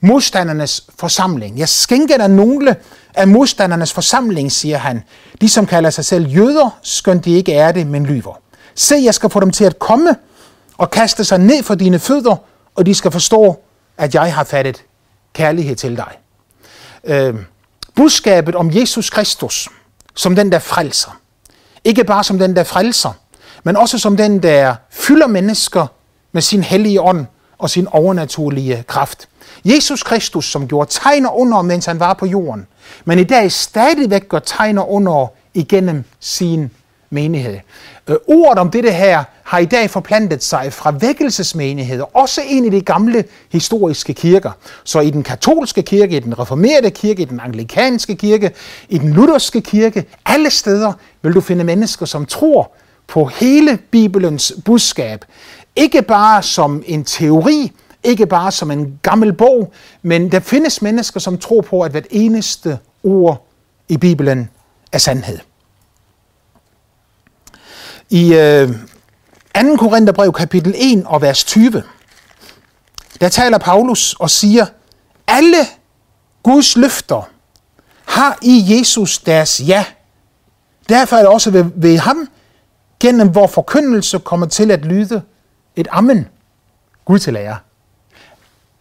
modstandernes 0.00 0.84
forsamling. 0.98 1.58
Jeg 1.58 1.68
skænker 1.68 2.16
dig 2.16 2.30
nogle 2.30 2.76
af 3.14 3.28
modstandernes 3.28 3.92
forsamling, 3.92 4.52
siger 4.52 4.78
han. 4.78 5.02
De, 5.40 5.48
som 5.48 5.66
kalder 5.66 5.90
sig 5.90 6.04
selv 6.04 6.26
jøder, 6.26 6.78
skønt 6.82 7.24
de 7.24 7.30
ikke 7.30 7.54
er 7.54 7.72
det, 7.72 7.86
men 7.86 8.06
lyver. 8.06 8.40
Se, 8.74 8.96
jeg 9.04 9.14
skal 9.14 9.30
få 9.30 9.40
dem 9.40 9.50
til 9.50 9.64
at 9.64 9.78
komme 9.78 10.16
og 10.78 10.90
kaste 10.90 11.24
sig 11.24 11.38
ned 11.38 11.62
for 11.62 11.74
dine 11.74 11.98
fødder, 11.98 12.36
og 12.74 12.86
de 12.86 12.94
skal 12.94 13.10
forstå, 13.10 13.60
at 13.98 14.14
jeg 14.14 14.34
har 14.34 14.44
fattet 14.44 14.84
kærlighed 15.32 15.76
til 15.76 15.96
dig. 15.96 16.18
Øh, 17.04 17.34
budskabet 17.94 18.54
om 18.54 18.70
Jesus 18.74 19.10
Kristus, 19.10 19.68
som 20.14 20.36
den, 20.36 20.52
der 20.52 20.58
frelser. 20.58 21.20
Ikke 21.84 22.04
bare 22.04 22.24
som 22.24 22.38
den, 22.38 22.56
der 22.56 22.64
frelser, 22.64 23.12
men 23.64 23.76
også 23.76 23.98
som 23.98 24.16
den, 24.16 24.42
der 24.42 24.74
fylder 24.90 25.26
mennesker 25.26 25.86
med 26.32 26.42
sin 26.42 26.62
hellige 26.62 27.00
ånd 27.00 27.26
og 27.58 27.70
sin 27.70 27.86
overnaturlige 27.86 28.84
kraft. 28.88 29.28
Jesus 29.64 30.02
Kristus, 30.02 30.50
som 30.50 30.68
gjorde 30.68 30.90
tegner 30.90 31.30
under, 31.30 31.62
mens 31.62 31.86
han 31.86 32.00
var 32.00 32.14
på 32.14 32.26
jorden, 32.26 32.66
men 33.04 33.18
i 33.18 33.24
dag 33.24 33.52
stadigvæk 33.52 34.28
gør 34.28 34.38
tegner 34.38 34.90
under 34.90 35.26
igennem 35.54 36.04
sin 36.20 36.70
menighed. 37.10 37.58
Øh, 38.10 38.16
ordet 38.26 38.58
om 38.58 38.70
dette 38.70 38.92
her 38.92 39.24
har 39.42 39.58
i 39.58 39.64
dag 39.64 39.90
forplantet 39.90 40.44
sig 40.44 40.72
fra 40.72 40.94
vækkelsesmenigheder, 41.00 42.16
også 42.16 42.40
ind 42.46 42.66
i 42.66 42.70
de 42.70 42.80
gamle 42.80 43.24
historiske 43.52 44.14
kirker. 44.14 44.50
Så 44.84 45.00
i 45.00 45.10
den 45.10 45.22
katolske 45.22 45.82
kirke, 45.82 46.16
i 46.16 46.20
den 46.20 46.38
reformerede 46.38 46.90
kirke, 46.90 47.22
i 47.22 47.24
den 47.24 47.40
anglikanske 47.40 48.16
kirke, 48.16 48.50
i 48.88 48.98
den 48.98 49.12
lutherske 49.12 49.60
kirke, 49.60 50.04
alle 50.26 50.50
steder 50.50 50.92
vil 51.22 51.32
du 51.32 51.40
finde 51.40 51.64
mennesker, 51.64 52.06
som 52.06 52.26
tror 52.26 52.72
på 53.06 53.24
hele 53.24 53.78
Bibelens 53.90 54.52
budskab. 54.64 55.24
Ikke 55.76 56.02
bare 56.02 56.42
som 56.42 56.82
en 56.86 57.04
teori, 57.04 57.72
ikke 58.04 58.26
bare 58.26 58.52
som 58.52 58.70
en 58.70 58.98
gammel 59.02 59.32
bog, 59.32 59.72
men 60.02 60.32
der 60.32 60.40
findes 60.40 60.82
mennesker, 60.82 61.20
som 61.20 61.38
tror 61.38 61.60
på, 61.60 61.80
at 61.80 61.90
hvert 61.90 62.06
eneste 62.10 62.78
ord 63.02 63.46
i 63.88 63.96
Bibelen 63.96 64.48
er 64.92 64.98
sandhed. 64.98 65.38
I 68.10 68.34
øh, 68.34 68.68
2. 69.54 69.76
Korintherbrev 69.76 70.32
kapitel 70.32 70.74
1 70.76 71.06
og 71.06 71.22
vers 71.22 71.44
20, 71.44 71.82
der 73.20 73.28
taler 73.28 73.58
Paulus 73.58 74.14
og 74.14 74.30
siger, 74.30 74.66
alle 75.26 75.56
Guds 76.42 76.76
løfter 76.76 77.30
har 78.04 78.38
i 78.42 78.64
Jesus 78.68 79.18
deres 79.18 79.62
ja. 79.66 79.84
Derfor 80.88 81.16
er 81.16 81.20
det 81.20 81.28
også 81.28 81.50
ved, 81.50 81.64
ved 81.74 81.98
ham, 81.98 82.28
gennem 83.00 83.28
hvor 83.28 83.46
forkyndelse 83.46 84.18
kommer 84.18 84.46
til 84.46 84.70
at 84.70 84.84
lyde 84.84 85.22
et 85.76 85.88
amen. 85.90 86.28
Gud 87.04 87.18
til 87.18 87.36
ære. 87.36 87.58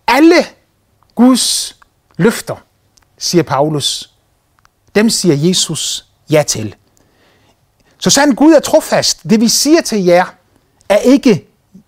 Alle 0.07 0.35
Guds 1.15 1.77
løfter, 2.17 2.55
siger 3.17 3.43
Paulus, 3.43 4.13
dem 4.95 5.09
siger 5.09 5.35
Jesus 5.35 6.05
ja 6.31 6.43
til. 6.43 6.75
Så 7.99 8.09
sand 8.09 8.35
Gud 8.35 8.53
er 8.53 8.59
trofast. 8.59 9.23
Det 9.29 9.41
vi 9.41 9.47
siger 9.47 9.81
til 9.81 10.03
jer, 10.03 10.25
er 10.89 10.97
ikke 10.97 11.47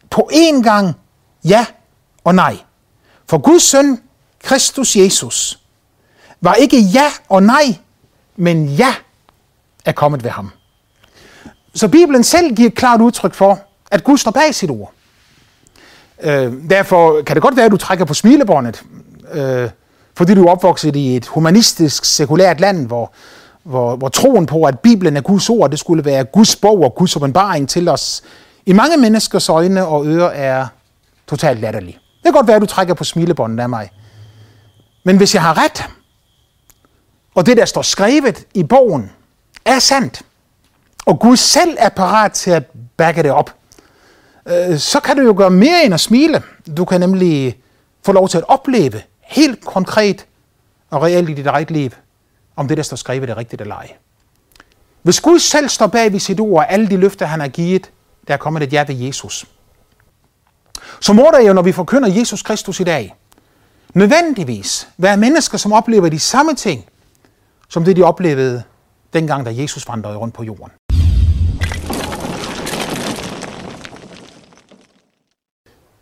på 0.09 0.29
én 0.33 0.63
gang 0.63 0.95
ja 1.43 1.65
og 2.23 2.35
nej. 2.35 2.57
For 3.29 3.37
Guds 3.37 3.63
søn, 3.63 3.99
Kristus 4.43 4.95
Jesus, 4.95 5.59
var 6.41 6.53
ikke 6.53 6.79
ja 6.79 7.11
og 7.29 7.43
nej, 7.43 7.77
men 8.35 8.65
ja 8.65 8.95
er 9.85 9.91
kommet 9.91 10.23
ved 10.23 10.31
ham. 10.31 10.51
Så 11.73 11.87
Bibelen 11.87 12.23
selv 12.23 12.55
giver 12.55 12.69
et 12.69 12.75
klart 12.75 13.01
udtryk 13.01 13.33
for, 13.33 13.59
at 13.91 14.03
Gud 14.03 14.17
står 14.17 14.31
bag 14.31 14.55
sit 14.55 14.69
ord. 14.69 14.93
Øh, 16.21 16.53
derfor 16.69 17.21
kan 17.21 17.35
det 17.35 17.43
godt 17.43 17.55
være, 17.55 17.65
at 17.65 17.71
du 17.71 17.77
trækker 17.77 18.05
på 18.05 18.13
smilebåndet, 18.13 18.83
øh, 19.31 19.69
fordi 20.17 20.33
du 20.33 20.45
er 20.45 20.51
opvokset 20.51 20.95
i 20.95 21.15
et 21.15 21.27
humanistisk, 21.27 22.05
sekulært 22.05 22.59
land, 22.59 22.87
hvor, 22.87 23.13
hvor, 23.63 23.95
hvor 23.95 24.09
troen 24.09 24.45
på, 24.45 24.63
at 24.63 24.79
Bibelen 24.79 25.17
er 25.17 25.21
Guds 25.21 25.49
ord, 25.49 25.71
det 25.71 25.79
skulle 25.79 26.05
være 26.05 26.23
Guds 26.23 26.55
bog 26.55 26.81
og 26.83 26.95
Guds 26.95 27.15
åbenbaring 27.15 27.69
til 27.69 27.87
os, 27.87 28.23
i 28.65 28.73
mange 28.73 28.97
menneskers 28.97 29.49
øjne 29.49 29.85
og 29.85 30.05
ører 30.05 30.29
er 30.29 30.67
totalt 31.27 31.59
latterlig. 31.59 31.93
Det 31.93 32.23
kan 32.23 32.33
godt 32.33 32.47
være, 32.47 32.55
at 32.55 32.61
du 32.61 32.67
trækker 32.67 32.93
på 32.93 33.03
smilebåndet 33.03 33.59
af 33.59 33.69
mig. 33.69 33.91
Men 35.03 35.17
hvis 35.17 35.33
jeg 35.33 35.43
har 35.43 35.63
ret, 35.63 35.89
og 37.35 37.45
det, 37.45 37.57
der 37.57 37.65
står 37.65 37.81
skrevet 37.81 38.45
i 38.53 38.63
bogen, 38.63 39.11
er 39.65 39.79
sandt, 39.79 40.21
og 41.05 41.19
Gud 41.19 41.37
selv 41.37 41.77
er 41.79 41.89
parat 41.89 42.31
til 42.31 42.51
at 42.51 42.63
backe 42.97 43.23
det 43.23 43.31
op, 43.31 43.55
øh, 44.45 44.77
så 44.77 44.99
kan 44.99 45.17
du 45.17 45.23
jo 45.23 45.33
gøre 45.37 45.49
mere 45.49 45.85
end 45.85 45.93
at 45.93 45.99
smile. 45.99 46.43
Du 46.77 46.85
kan 46.85 46.99
nemlig 46.99 47.57
få 48.05 48.11
lov 48.11 48.29
til 48.29 48.37
at 48.37 48.43
opleve 48.47 49.01
helt 49.21 49.65
konkret 49.65 50.25
og 50.89 51.01
reelt 51.01 51.29
i 51.29 51.33
dit 51.33 51.47
eget 51.47 51.71
liv, 51.71 51.89
om 52.61 52.67
det, 52.67 52.77
der 52.77 52.83
står 52.83 52.97
skrevet, 52.97 53.29
er 53.29 53.37
rigtigt 53.37 53.61
eller 53.61 53.75
ej. 53.75 53.93
Hvis 55.01 55.21
Gud 55.21 55.39
selv 55.39 55.69
står 55.69 55.87
bag 55.87 56.11
ved 56.11 56.19
sit 56.19 56.39
ord 56.39 56.57
og 56.57 56.71
alle 56.71 56.89
de 56.89 56.97
løfter, 56.97 57.25
han 57.25 57.39
har 57.39 57.47
givet, 57.47 57.91
der 58.27 58.33
er 58.33 58.37
kommet 58.37 58.63
et 58.63 58.73
ja 58.73 58.85
ved 58.87 58.95
Jesus. 58.95 59.45
Så 60.99 61.13
må 61.13 61.29
der 61.33 61.39
jo, 61.47 61.53
når 61.53 61.61
vi 61.61 61.71
forkynder 61.71 62.09
Jesus 62.09 62.41
Kristus 62.41 62.79
i 62.79 62.83
dag, 62.83 63.15
nødvendigvis 63.93 64.87
være 64.97 65.17
mennesker, 65.17 65.57
som 65.57 65.73
oplever 65.73 66.09
de 66.09 66.19
samme 66.19 66.55
ting, 66.55 66.85
som 67.69 67.83
det 67.83 67.95
de 67.95 68.03
oplevede 68.03 68.63
dengang, 69.13 69.45
da 69.45 69.53
Jesus 69.53 69.87
vandrede 69.87 70.17
rundt 70.17 70.35
på 70.35 70.43
jorden. 70.43 70.71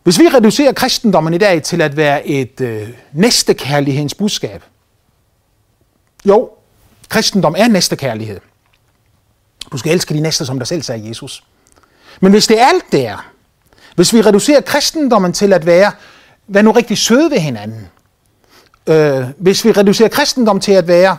Hvis 0.04 0.20
vi 0.20 0.28
reducerer 0.28 0.74
kristendommen 0.74 1.34
i 1.34 1.38
dag 1.38 1.64
til 1.64 1.82
at 1.82 1.98
være 1.98 2.28
et 2.28 2.62
øh, 2.62 2.90
næstekærlighedens 3.14 4.16
budskab, 4.16 4.64
jo, 6.26 6.50
kristendom 7.10 7.56
er 7.58 7.68
næste 7.68 7.96
kærlighed. 7.96 8.40
Du 9.72 9.78
skal 9.78 9.92
elske 9.92 10.14
de 10.14 10.20
næste, 10.20 10.46
som 10.46 10.60
dig 10.60 10.68
selv, 10.68 10.82
sagde 10.82 11.08
Jesus. 11.08 11.44
Men 12.20 12.32
hvis 12.32 12.48
det 12.48 12.62
er 12.62 12.66
alt 12.66 12.84
det 12.92 13.08
er, 13.08 13.32
hvis 13.96 14.14
vi 14.14 14.22
reducerer 14.22 14.62
kristendommen 14.62 15.34
til 15.34 15.54
at 15.54 15.66
være, 15.66 15.92
være 16.48 16.64
nu 16.64 16.72
rigtig 16.72 16.98
søde 16.98 17.32
ved 17.32 17.40
hinanden, 17.40 17.88
øh, 18.88 19.26
hvis 19.38 19.66
vi 19.66 19.72
reducerer 19.72 20.10
kristendom 20.10 20.60
til 20.60 20.72
at 20.72 20.88
være 20.88 21.18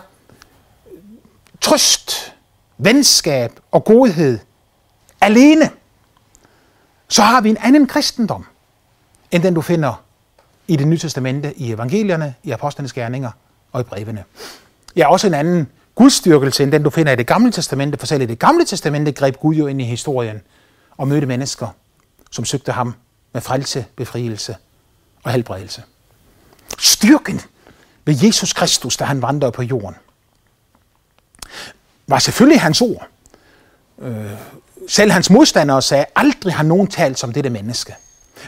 trøst, 1.60 2.34
venskab 2.78 3.60
og 3.70 3.84
godhed 3.84 4.38
alene, 5.20 5.70
så 7.08 7.22
har 7.22 7.40
vi 7.40 7.50
en 7.50 7.56
anden 7.56 7.86
kristendom, 7.86 8.46
end 9.30 9.42
den 9.42 9.54
du 9.54 9.62
finder 9.62 10.02
i 10.68 10.76
det 10.76 10.86
nye 10.86 10.98
testamente, 10.98 11.58
i 11.58 11.72
evangelierne, 11.72 12.34
i 12.42 12.50
apostlenes 12.50 12.92
gerninger 12.92 13.30
og 13.72 13.80
i 13.80 13.84
brevene. 13.84 14.24
Ja, 14.96 15.10
også 15.10 15.26
en 15.26 15.34
anden 15.34 15.68
gudstyrkelse, 15.94 16.62
end 16.62 16.72
den 16.72 16.82
du 16.82 16.90
finder 16.90 17.12
i 17.12 17.16
det 17.16 17.26
gamle 17.26 17.52
testamente, 17.52 17.98
for 17.98 18.06
selv 18.06 18.22
i 18.22 18.26
det 18.26 18.38
gamle 18.38 18.64
testamente 18.64 19.12
greb 19.12 19.36
Gud 19.36 19.54
jo 19.54 19.66
ind 19.66 19.80
i 19.80 19.84
historien 19.84 20.40
og 20.96 21.08
mødte 21.08 21.26
mennesker, 21.26 21.68
som 22.30 22.44
søgte 22.44 22.72
ham 22.72 22.94
med 23.32 23.40
frelse, 23.40 23.86
befrielse 23.96 24.56
og 25.22 25.32
helbredelse. 25.32 25.82
Styrken 26.78 27.40
ved 28.04 28.16
Jesus 28.22 28.52
Kristus, 28.52 28.96
da 28.96 29.04
han 29.04 29.22
vandrede 29.22 29.52
på 29.52 29.62
jorden, 29.62 29.96
var 32.06 32.18
selvfølgelig 32.18 32.60
hans 32.60 32.80
ord. 32.80 33.06
Øh, 33.98 34.30
selv 34.88 35.10
hans 35.10 35.30
modstandere 35.30 35.82
sagde, 35.82 36.04
aldrig 36.16 36.54
har 36.54 36.62
nogen 36.62 36.86
talt 36.86 37.18
som 37.18 37.32
dette 37.32 37.50
menneske. 37.50 37.94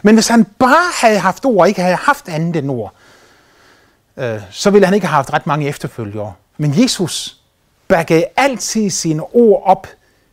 Men 0.03 0.15
hvis 0.15 0.27
han 0.27 0.45
bare 0.45 0.91
havde 1.01 1.19
haft 1.19 1.45
ord, 1.45 1.61
og 1.61 1.67
ikke 1.67 1.81
havde 1.81 1.95
haft 1.95 2.29
andet 2.29 2.55
end 2.55 2.71
ord, 2.71 2.93
øh, 4.17 4.41
så 4.51 4.69
ville 4.69 4.85
han 4.85 4.93
ikke 4.93 5.07
have 5.07 5.15
haft 5.15 5.33
ret 5.33 5.47
mange 5.47 5.67
efterfølgere. 5.67 6.33
Men 6.57 6.81
Jesus 6.81 7.37
bakkede 7.87 8.25
altid 8.35 8.89
sine 8.89 9.23
ord 9.23 9.63
op 9.65 9.87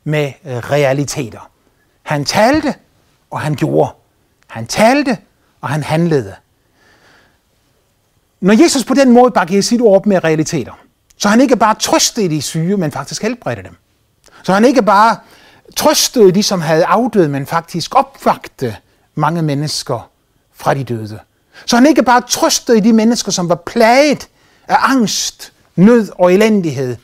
med 0.04 0.32
øh, 0.44 0.56
realiteter. 0.56 1.50
Han 2.02 2.24
talte, 2.24 2.74
og 3.30 3.40
han 3.40 3.54
gjorde. 3.54 3.90
Han 4.46 4.66
talte, 4.66 5.18
og 5.60 5.68
han 5.68 5.82
handlede. 5.82 6.34
Når 8.40 8.62
Jesus 8.62 8.84
på 8.84 8.94
den 8.94 9.12
måde 9.12 9.30
bakkede 9.30 9.62
sit 9.62 9.80
ord 9.80 9.96
op 9.96 10.06
med 10.06 10.24
realiteter, 10.24 10.72
så 11.16 11.28
han 11.28 11.40
ikke 11.40 11.56
bare 11.56 11.74
trøstede 11.74 12.28
de 12.28 12.42
syge, 12.42 12.76
men 12.76 12.92
faktisk 12.92 13.22
helbredte 13.22 13.62
dem. 13.62 13.76
Så 14.42 14.52
han 14.52 14.64
ikke 14.64 14.82
bare 14.82 15.16
trøstede 15.76 16.32
de, 16.32 16.42
som 16.42 16.60
havde 16.60 16.84
afdøde, 16.84 17.28
men 17.28 17.46
faktisk 17.46 17.94
opvagte 17.94 18.76
mange 19.14 19.42
mennesker 19.42 20.10
fra 20.52 20.74
de 20.74 20.84
døde. 20.84 21.20
Så 21.66 21.76
han 21.76 21.86
ikke 21.86 22.02
bare 22.02 22.22
trøstede 22.28 22.80
de 22.80 22.92
mennesker, 22.92 23.32
som 23.32 23.48
var 23.48 23.54
plaget 23.54 24.28
af 24.68 24.76
angst, 24.80 25.52
nød 25.76 26.08
og 26.18 26.34
elendighed 26.34 26.96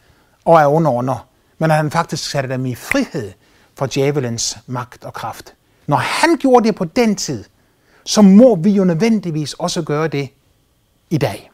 og 0.45 0.63
af 0.63 0.67
underordner, 0.67 1.27
men 1.59 1.71
at 1.71 1.77
han 1.77 1.91
faktisk 1.91 2.31
satte 2.31 2.49
dem 2.49 2.67
i 2.67 2.75
frihed 2.75 3.33
for 3.79 3.87
djævelens 3.87 4.59
magt 4.67 5.05
og 5.05 5.13
kraft. 5.13 5.55
Når 5.87 5.97
han 5.97 6.37
gjorde 6.37 6.67
det 6.67 6.75
på 6.75 6.85
den 6.85 7.17
tid, 7.17 7.45
så 8.05 8.23
må 8.23 8.55
vi 8.55 8.71
jo 8.71 8.85
nødvendigvis 8.85 9.53
også 9.53 9.83
gøre 9.83 10.09
det 10.09 10.29
i 11.11 11.19
dag. 11.19 11.51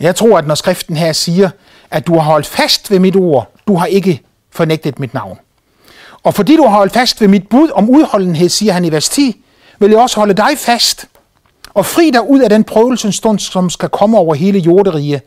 Jeg 0.00 0.16
tror, 0.16 0.38
at 0.38 0.46
når 0.46 0.54
skriften 0.54 0.96
her 0.96 1.12
siger, 1.12 1.50
at 1.90 2.06
du 2.06 2.14
har 2.14 2.20
holdt 2.20 2.46
fast 2.46 2.90
ved 2.90 2.98
mit 2.98 3.16
ord, 3.16 3.52
du 3.66 3.76
har 3.76 3.86
ikke 3.86 4.22
fornægtet 4.50 4.98
mit 4.98 5.14
navn. 5.14 5.38
Og 6.22 6.34
fordi 6.34 6.56
du 6.56 6.62
har 6.62 6.76
holdt 6.76 6.92
fast 6.92 7.20
ved 7.20 7.28
mit 7.28 7.48
bud 7.48 7.70
om 7.70 7.90
udholdenhed, 7.90 8.48
siger 8.48 8.72
han 8.72 8.84
i 8.84 8.92
vers 8.92 9.08
10, 9.08 9.44
vil 9.78 9.90
jeg 9.90 9.98
også 9.98 10.16
holde 10.16 10.34
dig 10.34 10.58
fast 10.58 11.06
og 11.74 11.86
fri 11.86 12.10
dig 12.10 12.28
ud 12.28 12.40
af 12.40 12.50
den 12.50 12.64
prøvelsens 12.64 13.14
stund, 13.14 13.38
som 13.38 13.70
skal 13.70 13.88
komme 13.88 14.18
over 14.18 14.34
hele 14.34 14.58
jorderige, 14.58 15.20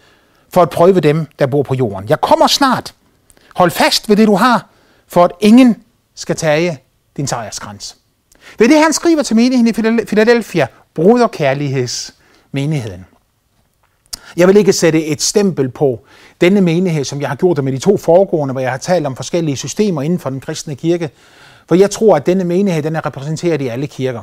for 0.54 0.62
at 0.62 0.70
prøve 0.70 1.00
dem, 1.00 1.28
der 1.40 1.46
bor 1.46 1.64
på 1.64 1.76
jorden. 1.76 2.10
Jeg 2.10 2.22
kommer 2.22 2.48
snart. 2.48 2.94
Hold 3.56 3.72
fast 3.72 4.10
ved 4.10 4.16
det, 4.16 4.28
du 4.28 4.36
har, 4.36 4.68
for 5.08 5.24
at 5.24 5.32
ingen 5.40 5.84
skal 6.16 6.36
tage 6.36 6.80
din 7.18 7.28
sejrskrans. 7.28 7.98
Ved 8.60 8.70
det, 8.70 8.78
han 8.84 8.94
skriver 8.94 9.24
til 9.24 9.36
menigheden 9.36 9.68
i 9.68 10.04
Philadelphia, 10.06 10.68
broderkærligheds 10.94 12.14
menigheden. 12.52 13.06
Jeg 14.38 14.48
vil 14.48 14.58
ikke 14.58 14.74
sætte 14.74 15.06
et 15.06 15.22
stempel 15.22 15.70
på 15.70 16.00
denne 16.42 16.62
menighed, 16.62 17.04
som 17.04 17.22
jeg 17.22 17.30
har 17.30 17.36
gjort 17.36 17.58
det 17.58 17.64
med 17.64 17.74
de 17.74 17.78
to 17.78 17.98
foregående, 17.98 18.52
hvor 18.52 18.62
jeg 18.62 18.72
har 18.72 18.78
talt 18.78 19.06
om 19.06 19.16
forskellige 19.16 19.58
systemer 19.58 20.02
inden 20.02 20.20
for 20.20 20.30
den 20.30 20.40
kristne 20.40 20.76
kirke. 20.76 21.10
For 21.68 21.76
jeg 21.76 21.92
tror, 21.92 22.16
at 22.16 22.26
denne 22.26 22.44
menighed 22.44 22.84
den 22.84 22.96
er 22.96 23.06
repræsenteret 23.06 23.62
i 23.62 23.68
alle 23.68 23.88
kirker. 23.88 24.22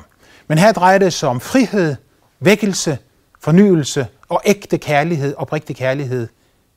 Men 0.48 0.58
her 0.58 0.72
drejer 0.72 0.98
det 0.98 1.12
sig 1.12 1.28
om 1.28 1.40
frihed, 1.40 1.96
vækkelse, 2.44 2.98
fornyelse 3.40 4.07
og 4.28 4.42
ægte 4.44 4.78
kærlighed, 4.78 5.35
oprigtig 5.37 5.76
kærlighed 5.76 6.28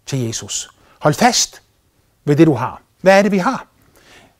til 0.06 0.19
Jesus. 0.19 0.69
Hold 0.99 1.13
fast 1.13 1.62
ved 2.25 2.36
det, 2.36 2.47
du 2.47 2.53
har. 2.53 2.82
Hvad 3.01 3.17
er 3.17 3.21
det, 3.21 3.32
vi 3.32 3.38
har? 3.38 3.67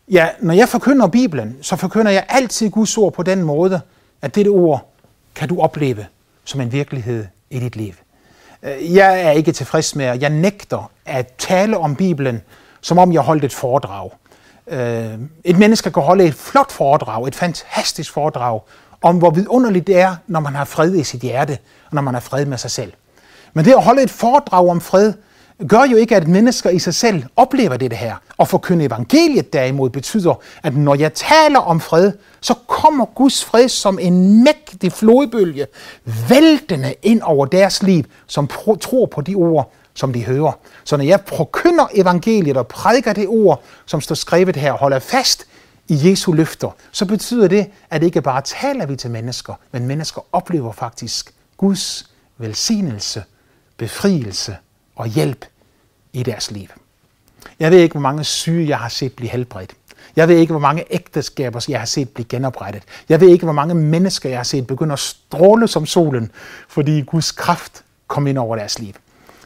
Ja, 0.08 0.30
når 0.40 0.54
jeg 0.54 0.70
forkynder 0.70 1.08
Bibelen, 1.08 1.58
så 1.62 1.76
forkynder 1.76 2.12
jeg 2.12 2.26
altid 2.30 2.70
Guds 2.70 2.98
ord 2.98 3.14
på 3.14 3.24
den 3.24 3.44
måde, 3.44 3.82
at 4.22 4.36
dette 4.36 4.50
ord 4.50 4.94
kan 5.36 5.50
du 5.50 5.62
opleve 5.62 6.06
som 6.44 6.62
en 6.62 6.72
virkelighed 6.72 7.26
i 7.50 7.60
dit 7.60 7.76
liv. 7.76 7.94
Øh, 8.64 8.96
jeg 8.96 9.22
er 9.22 9.32
ikke 9.32 9.52
tilfreds 9.52 9.96
med, 9.96 10.06
at 10.06 10.22
jeg 10.22 10.30
nægter 10.30 10.92
at 11.06 11.34
tale 11.38 11.78
om 11.78 11.96
Bibelen, 11.96 12.42
som 12.82 12.98
om 12.98 13.14
jeg 13.14 13.22
holdt 13.22 13.44
et 13.44 13.54
foredrag. 13.54 14.12
Øh, 14.68 15.20
et 15.44 15.58
menneske 15.58 15.92
kan 15.92 16.04
holde 16.04 16.24
et 16.24 16.34
flot 16.34 16.72
foredrag, 16.72 17.28
et 17.28 17.36
fantastisk 17.36 18.14
foredrag, 18.14 18.62
om 19.02 19.18
hvor 19.18 19.30
vidunderligt 19.30 19.88
det 19.88 20.00
er, 20.00 20.16
når 20.28 20.40
man 20.40 20.56
har 20.56 20.66
fred 20.66 20.96
i 20.96 21.04
sit 21.04 21.22
hjerte, 21.22 21.58
og 21.86 21.96
når 21.96 22.02
man 22.02 22.14
har 22.14 22.22
fred 22.22 22.46
med 22.46 22.58
sig 22.58 22.72
selv. 22.72 22.94
Men 23.54 23.66
det 23.66 23.74
at 23.74 23.84
holde 23.84 24.02
et 24.02 24.10
foredrag 24.12 24.70
om 24.70 24.82
fred, 24.82 25.14
gør 25.68 25.84
jo 25.84 25.98
ikke, 25.98 26.16
at 26.16 26.28
mennesker 26.28 26.70
i 26.70 26.80
sig 26.80 26.96
selv 26.96 27.24
oplever 27.36 27.78
det 27.78 27.94
her. 27.94 28.16
Og 28.38 28.48
forkynde 28.48 28.86
evangeliet 28.86 29.54
derimod 29.54 29.90
betyder, 29.90 30.40
at 30.64 30.76
når 30.76 30.96
jeg 30.96 31.14
taler 31.14 31.60
om 31.60 31.80
fred, 31.80 32.12
så 32.42 32.54
kommer 32.68 33.06
Guds 33.06 33.46
fred 33.46 33.70
som 33.70 34.00
en 34.02 34.44
mægtig 34.44 34.92
flodbølge, 34.92 35.68
væltende 36.30 36.94
ind 37.04 37.22
over 37.22 37.46
deres 37.46 37.84
liv, 37.84 38.04
som 38.28 38.50
tror 38.82 39.06
på 39.06 39.22
de 39.22 39.36
ord, 39.36 39.72
som 39.94 40.14
de 40.14 40.26
hører. 40.26 40.52
Så 40.84 40.98
når 40.98 41.04
jeg 41.04 41.20
forkynder 41.26 41.88
evangeliet 41.94 42.58
og 42.58 42.68
prædiker 42.68 43.14
det 43.14 43.28
ord, 43.28 43.62
som 43.86 44.02
står 44.02 44.16
skrevet 44.16 44.56
her, 44.56 44.72
holder 44.72 45.00
fast 45.00 45.48
i 45.88 46.10
Jesu 46.10 46.32
løfter, 46.32 46.70
så 46.92 47.06
betyder 47.06 47.48
det, 47.48 47.68
at 47.90 48.04
ikke 48.04 48.22
bare 48.22 48.42
taler 48.42 48.86
vi 48.86 48.96
til 48.96 49.12
mennesker, 49.12 49.54
men 49.72 49.86
mennesker 49.86 50.22
oplever 50.32 50.72
faktisk 50.72 51.34
Guds 51.58 52.10
velsignelse, 52.38 53.24
befrielse 53.78 54.58
og 54.96 55.08
hjælp 55.08 55.46
i 56.14 56.24
deres 56.24 56.52
liv. 56.52 56.68
Jeg 57.60 57.72
ved 57.72 57.80
ikke, 57.80 57.94
hvor 57.94 58.02
mange 58.02 58.24
syge 58.24 58.68
jeg 58.68 58.78
har 58.78 58.90
set 58.90 59.14
blive 59.14 59.30
helbredt. 59.30 59.74
Jeg 60.16 60.28
ved 60.28 60.38
ikke, 60.38 60.54
hvor 60.54 60.60
mange 60.60 60.84
ægteskaber 60.90 61.66
jeg 61.70 61.80
har 61.80 61.86
set 61.86 62.10
blive 62.10 62.26
genoprettet. 62.26 62.84
Jeg 63.10 63.22
ved 63.22 63.30
ikke, 63.30 63.44
hvor 63.44 63.54
mange 63.54 63.74
mennesker 63.74 64.30
jeg 64.30 64.40
har 64.40 64.44
set 64.44 64.68
begynde 64.68 64.94
at 64.94 65.00
stråle 65.00 65.68
som 65.68 65.86
solen, 65.86 66.32
fordi 66.68 67.02
Guds 67.02 67.32
kraft 67.32 67.84
kom 68.08 68.28
ind 68.28 68.38
over 68.38 68.56
deres 68.56 68.80
liv. 68.80 68.94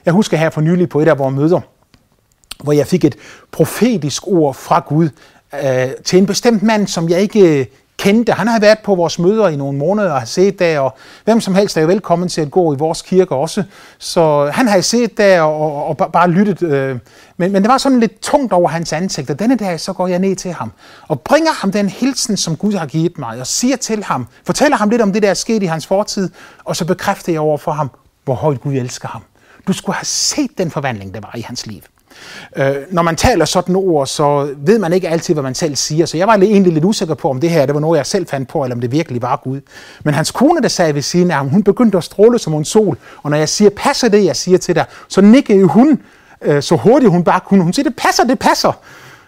Jeg 0.06 0.14
husker 0.14 0.38
her 0.38 0.50
for 0.50 0.62
nylig 0.62 0.90
på 0.90 1.00
et 1.00 1.08
af 1.08 1.20
vores 1.20 1.36
møder, 1.36 1.62
hvor 2.64 2.74
jeg 2.74 2.88
fik 2.88 3.06
et 3.06 3.16
profetisk 3.52 4.28
ord 4.28 4.56
fra 4.56 4.80
Gud 4.88 5.10
øh, 5.54 5.92
til 6.06 6.20
en 6.20 6.26
bestemt 6.26 6.64
mand, 6.64 6.88
som 6.88 7.10
jeg 7.10 7.22
ikke 7.22 7.60
øh, 7.60 7.66
kendte. 7.98 8.34
Han 8.34 8.48
har 8.48 8.60
været 8.60 8.80
på 8.80 8.96
vores 8.96 9.20
møder 9.20 9.48
i 9.48 9.56
nogle 9.56 9.78
måneder 9.78 10.12
og 10.12 10.20
har 10.20 10.26
set 10.26 10.60
der, 10.60 10.80
og 10.80 10.98
hvem 11.26 11.42
som 11.42 11.56
helst 11.56 11.78
er 11.78 11.82
jo 11.82 11.88
velkommen 11.88 12.30
til 12.30 12.42
at 12.42 12.52
gå 12.52 12.74
i 12.74 12.78
vores 12.78 13.02
kirke 13.02 13.36
også. 13.36 13.64
Så 13.98 14.52
han 14.54 14.68
har 14.68 14.82
set 14.82 15.18
der 15.18 15.42
og, 15.42 15.88
og, 15.88 16.00
og 16.00 16.12
bare 16.12 16.30
lyttet. 16.30 16.64
Øh, 16.64 16.98
men, 17.38 17.52
men 17.52 17.62
det 17.62 17.70
var 17.70 17.78
sådan 17.78 18.00
lidt 18.00 18.22
tungt 18.22 18.54
over 18.54 18.70
hans 18.70 18.94
ansigt, 18.94 19.30
og 19.30 19.40
denne 19.40 19.56
dag 19.56 19.80
så 19.80 19.94
går 19.94 20.08
jeg 20.08 20.20
ned 20.20 20.36
til 20.36 20.54
ham 20.54 20.72
og 21.08 21.22
bringer 21.22 21.52
ham 21.52 21.72
den 21.72 21.90
hilsen, 21.90 22.38
som 22.38 22.56
Gud 22.56 22.74
har 22.74 22.86
givet 22.86 23.18
mig, 23.18 23.40
og 23.40 23.48
siger 23.48 23.78
til 23.78 24.04
ham, 24.04 24.28
fortæller 24.46 24.78
ham 24.78 24.90
lidt 24.90 25.02
om 25.02 25.14
det, 25.14 25.24
der 25.24 25.30
er 25.30 25.34
sket 25.34 25.64
i 25.64 25.66
hans 25.66 25.88
fortid, 25.88 26.30
og 26.64 26.76
så 26.76 26.86
bekræfter 26.86 27.32
jeg 27.32 27.42
over 27.42 27.58
for 27.58 27.72
ham, 27.72 27.92
hvor 28.24 28.34
højt 28.34 28.62
Gud 28.62 28.74
elsker 28.74 29.08
ham. 29.08 29.22
Du 29.68 29.74
skulle 29.74 29.96
have 29.96 30.06
set 30.06 30.52
den 30.58 30.72
forvandling, 30.72 31.14
der 31.14 31.20
var 31.20 31.36
i 31.36 31.42
hans 31.42 31.66
liv. 31.66 31.82
Øh, 32.56 32.76
når 32.89 33.02
man 33.02 33.15
taler 33.15 33.45
sådan 33.45 33.76
ord, 33.76 34.08
så 34.08 34.56
ved 34.58 34.80
man 34.80 34.93
ikke 34.93 35.10
altid, 35.10 35.34
hvad 35.34 35.43
man 35.43 35.56
selv 35.56 35.76
siger. 35.76 36.06
Så 36.06 36.17
jeg 36.17 36.28
var 36.28 36.34
egentlig 36.34 36.74
lidt 36.74 36.86
usikker 36.86 37.15
på, 37.15 37.30
om 37.30 37.39
det 37.39 37.50
her 37.50 37.65
det 37.65 37.76
var 37.76 37.82
noget, 37.82 37.97
jeg 37.97 38.06
selv 38.06 38.28
fandt 38.28 38.50
på, 38.50 38.63
eller 38.63 38.76
om 38.76 38.82
det 38.82 38.91
virkelig 38.91 39.21
var 39.21 39.41
Gud. 39.43 39.62
Men 40.04 40.13
hans 40.13 40.32
kone, 40.32 40.62
der 40.62 40.67
sagde 40.67 40.95
ved 40.95 41.02
siden 41.02 41.32
af 41.32 41.38
ham, 41.38 41.50
hun 41.50 41.63
begyndte 41.63 41.97
at 41.97 42.04
stråle 42.04 42.39
som 42.39 42.54
en 42.54 42.65
sol. 42.65 42.97
Og 43.24 43.30
når 43.30 43.38
jeg 43.38 43.50
siger, 43.50 43.69
passer 43.69 44.10
det, 44.10 44.26
jeg 44.26 44.36
siger 44.36 44.58
til 44.58 44.76
dig, 44.76 44.86
så 45.08 45.21
nikkede 45.21 45.63
hun 45.63 46.02
øh, 46.41 46.63
så 46.63 46.76
hurtigt 46.76 47.12
hun 47.12 47.24
bare 47.24 47.39
kunne. 47.39 47.63
Hun 47.63 47.74
siger, 47.74 47.84
det 47.84 47.95
passer, 47.95 48.24
det 48.24 48.39
passer. 48.39 48.71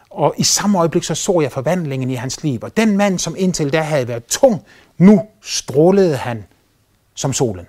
Og 0.09 0.33
i 0.37 0.43
samme 0.43 0.79
øjeblik 0.79 1.03
så 1.03 1.15
så 1.15 1.41
jeg 1.41 1.51
forvandlingen 1.51 2.09
i 2.09 2.15
hans 2.15 2.43
liv. 2.43 2.59
Og 2.61 2.77
den 2.77 2.97
mand, 2.97 3.19
som 3.19 3.35
indtil 3.37 3.73
da 3.73 3.81
havde 3.81 4.07
været 4.07 4.25
tung, 4.25 4.61
nu 4.97 5.21
strålede 5.41 6.15
han 6.15 6.45
som 7.15 7.33
solen. 7.33 7.67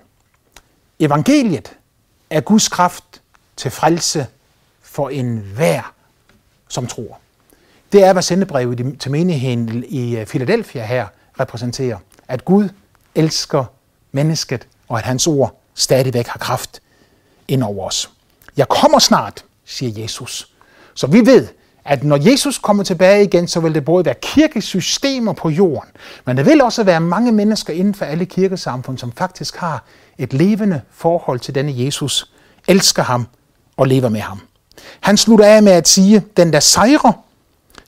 Evangeliet 0.99 1.73
er 2.29 2.41
Guds 2.41 2.67
kraft 2.67 3.21
til 3.57 3.71
frelse 3.71 4.27
for 4.95 5.09
enhver, 5.09 5.93
som 6.67 6.87
tror. 6.87 7.19
Det 7.91 8.03
er, 8.03 8.13
hvad 8.13 8.21
sendebrevet 8.21 8.95
til 8.99 9.11
menigheden 9.11 9.83
i 9.87 10.17
øh, 10.17 10.25
Philadelphia 10.25 10.85
her 10.85 11.07
repræsenterer. 11.39 11.97
At 12.27 12.45
Gud 12.45 12.69
elsker 13.15 13.65
mennesket, 14.11 14.67
og 14.87 14.97
at 14.97 15.05
hans 15.05 15.27
ord 15.27 15.61
stadigvæk 15.73 16.27
har 16.27 16.39
kraft 16.39 16.81
ind 17.47 17.63
over 17.63 17.87
os. 17.87 18.09
Jeg 18.57 18.67
kommer 18.67 18.99
snart, 18.99 19.45
siger 19.65 20.01
Jesus. 20.01 20.49
Så 20.93 21.07
vi 21.07 21.25
ved, 21.25 21.47
at 21.85 22.03
når 22.03 22.31
Jesus 22.31 22.57
kommer 22.57 22.83
tilbage 22.83 23.23
igen, 23.23 23.47
så 23.47 23.59
vil 23.59 23.75
det 23.75 23.85
både 23.85 24.05
være 24.05 24.15
kirkesystemer 24.21 25.33
på 25.33 25.49
jorden, 25.49 25.89
men 26.25 26.37
der 26.37 26.43
vil 26.43 26.61
også 26.61 26.83
være 26.83 27.01
mange 27.01 27.31
mennesker 27.31 27.73
inden 27.73 27.93
for 27.93 28.05
alle 28.05 28.25
kirkesamfund, 28.25 28.97
som 28.97 29.11
faktisk 29.11 29.55
har 29.55 29.83
et 30.17 30.33
levende 30.33 30.81
forhold 30.91 31.39
til 31.39 31.55
denne 31.55 31.85
Jesus, 31.85 32.31
elsker 32.67 33.03
ham 33.03 33.27
og 33.77 33.87
lever 33.87 34.09
med 34.09 34.21
ham. 34.21 34.39
Han 35.01 35.17
slutter 35.17 35.45
af 35.45 35.63
med 35.63 35.71
at 35.71 35.87
sige, 35.87 36.23
den 36.37 36.53
der 36.53 36.59
sejrer, 36.59 37.11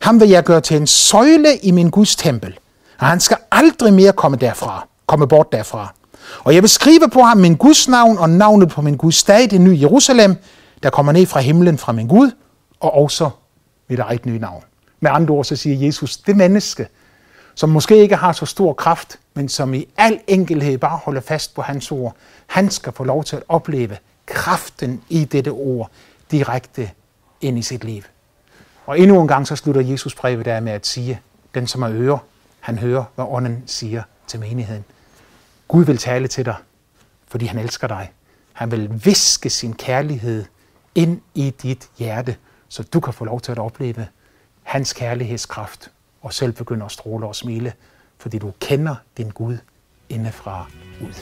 ham 0.01 0.19
vil 0.19 0.29
jeg 0.29 0.43
gøre 0.43 0.61
til 0.61 0.77
en 0.77 0.87
søjle 0.87 1.57
i 1.57 1.71
min 1.71 1.89
Guds 1.89 2.15
tempel, 2.15 2.59
og 2.99 3.07
han 3.07 3.19
skal 3.19 3.37
aldrig 3.51 3.93
mere 3.93 4.13
komme 4.13 4.37
derfra, 4.37 4.87
komme 5.05 5.27
bort 5.27 5.51
derfra. 5.51 5.93
Og 6.43 6.53
jeg 6.53 6.63
vil 6.63 6.69
skrive 6.69 7.09
på 7.13 7.21
ham 7.21 7.37
min 7.37 7.55
Guds 7.55 7.87
navn 7.87 8.17
og 8.17 8.29
navnet 8.29 8.69
på 8.69 8.81
min 8.81 8.97
Guds 8.97 9.15
stad, 9.15 9.47
det 9.47 9.61
nye 9.61 9.77
Jerusalem, 9.81 10.35
der 10.83 10.89
kommer 10.89 11.11
ned 11.11 11.25
fra 11.25 11.39
himlen 11.39 11.77
fra 11.77 11.91
min 11.91 12.07
Gud, 12.07 12.31
og 12.79 12.93
også 12.93 13.29
mit 13.87 13.99
eget 13.99 14.25
nye 14.25 14.39
navn. 14.39 14.63
Med 14.99 15.11
andre 15.13 15.33
ord 15.33 15.45
så 15.45 15.55
siger 15.55 15.85
Jesus, 15.85 16.17
det 16.17 16.37
menneske, 16.37 16.87
som 17.55 17.69
måske 17.69 17.97
ikke 17.97 18.15
har 18.15 18.31
så 18.31 18.45
stor 18.45 18.73
kraft, 18.73 19.19
men 19.33 19.49
som 19.49 19.73
i 19.73 19.87
al 19.97 20.19
enkelhed 20.27 20.77
bare 20.77 20.99
holder 21.03 21.21
fast 21.21 21.55
på 21.55 21.61
hans 21.61 21.91
ord, 21.91 22.15
han 22.47 22.69
skal 22.69 22.93
få 22.93 23.03
lov 23.03 23.23
til 23.23 23.35
at 23.35 23.43
opleve 23.49 23.97
kraften 24.25 25.01
i 25.09 25.25
dette 25.25 25.49
ord 25.49 25.91
direkte 26.31 26.91
ind 27.41 27.57
i 27.57 27.61
sit 27.61 27.83
liv. 27.83 28.03
Og 28.85 28.99
endnu 28.99 29.21
en 29.21 29.27
gang 29.27 29.47
så 29.47 29.55
slutter 29.55 29.81
Jesus 29.81 30.15
brevet 30.15 30.45
der 30.45 30.59
med 30.59 30.71
at 30.71 30.87
sige, 30.87 31.21
den 31.55 31.67
som 31.67 31.81
er 31.81 31.91
øre, 31.91 32.19
han 32.59 32.77
hører, 32.77 33.03
hvad 33.15 33.25
ånden 33.29 33.63
siger 33.65 34.03
til 34.27 34.39
menigheden. 34.39 34.85
Gud 35.67 35.85
vil 35.85 35.97
tale 35.97 36.27
til 36.27 36.45
dig, 36.45 36.55
fordi 37.27 37.45
han 37.45 37.59
elsker 37.59 37.87
dig. 37.87 38.11
Han 38.53 38.71
vil 38.71 39.05
viske 39.05 39.49
sin 39.49 39.73
kærlighed 39.73 40.45
ind 40.95 41.21
i 41.33 41.49
dit 41.49 41.89
hjerte, 41.97 42.35
så 42.69 42.83
du 42.83 42.99
kan 42.99 43.13
få 43.13 43.25
lov 43.25 43.41
til 43.41 43.51
at 43.51 43.59
opleve 43.59 44.07
hans 44.63 44.93
kærlighedskraft 44.93 45.91
og 46.21 46.33
selv 46.33 46.51
begynde 46.51 46.85
at 46.85 46.91
stråle 46.91 47.27
og 47.27 47.35
smile, 47.35 47.73
fordi 48.17 48.37
du 48.37 48.53
kender 48.59 48.95
din 49.17 49.29
Gud 49.29 49.57
indefra 50.09 50.65
ud. 51.01 51.13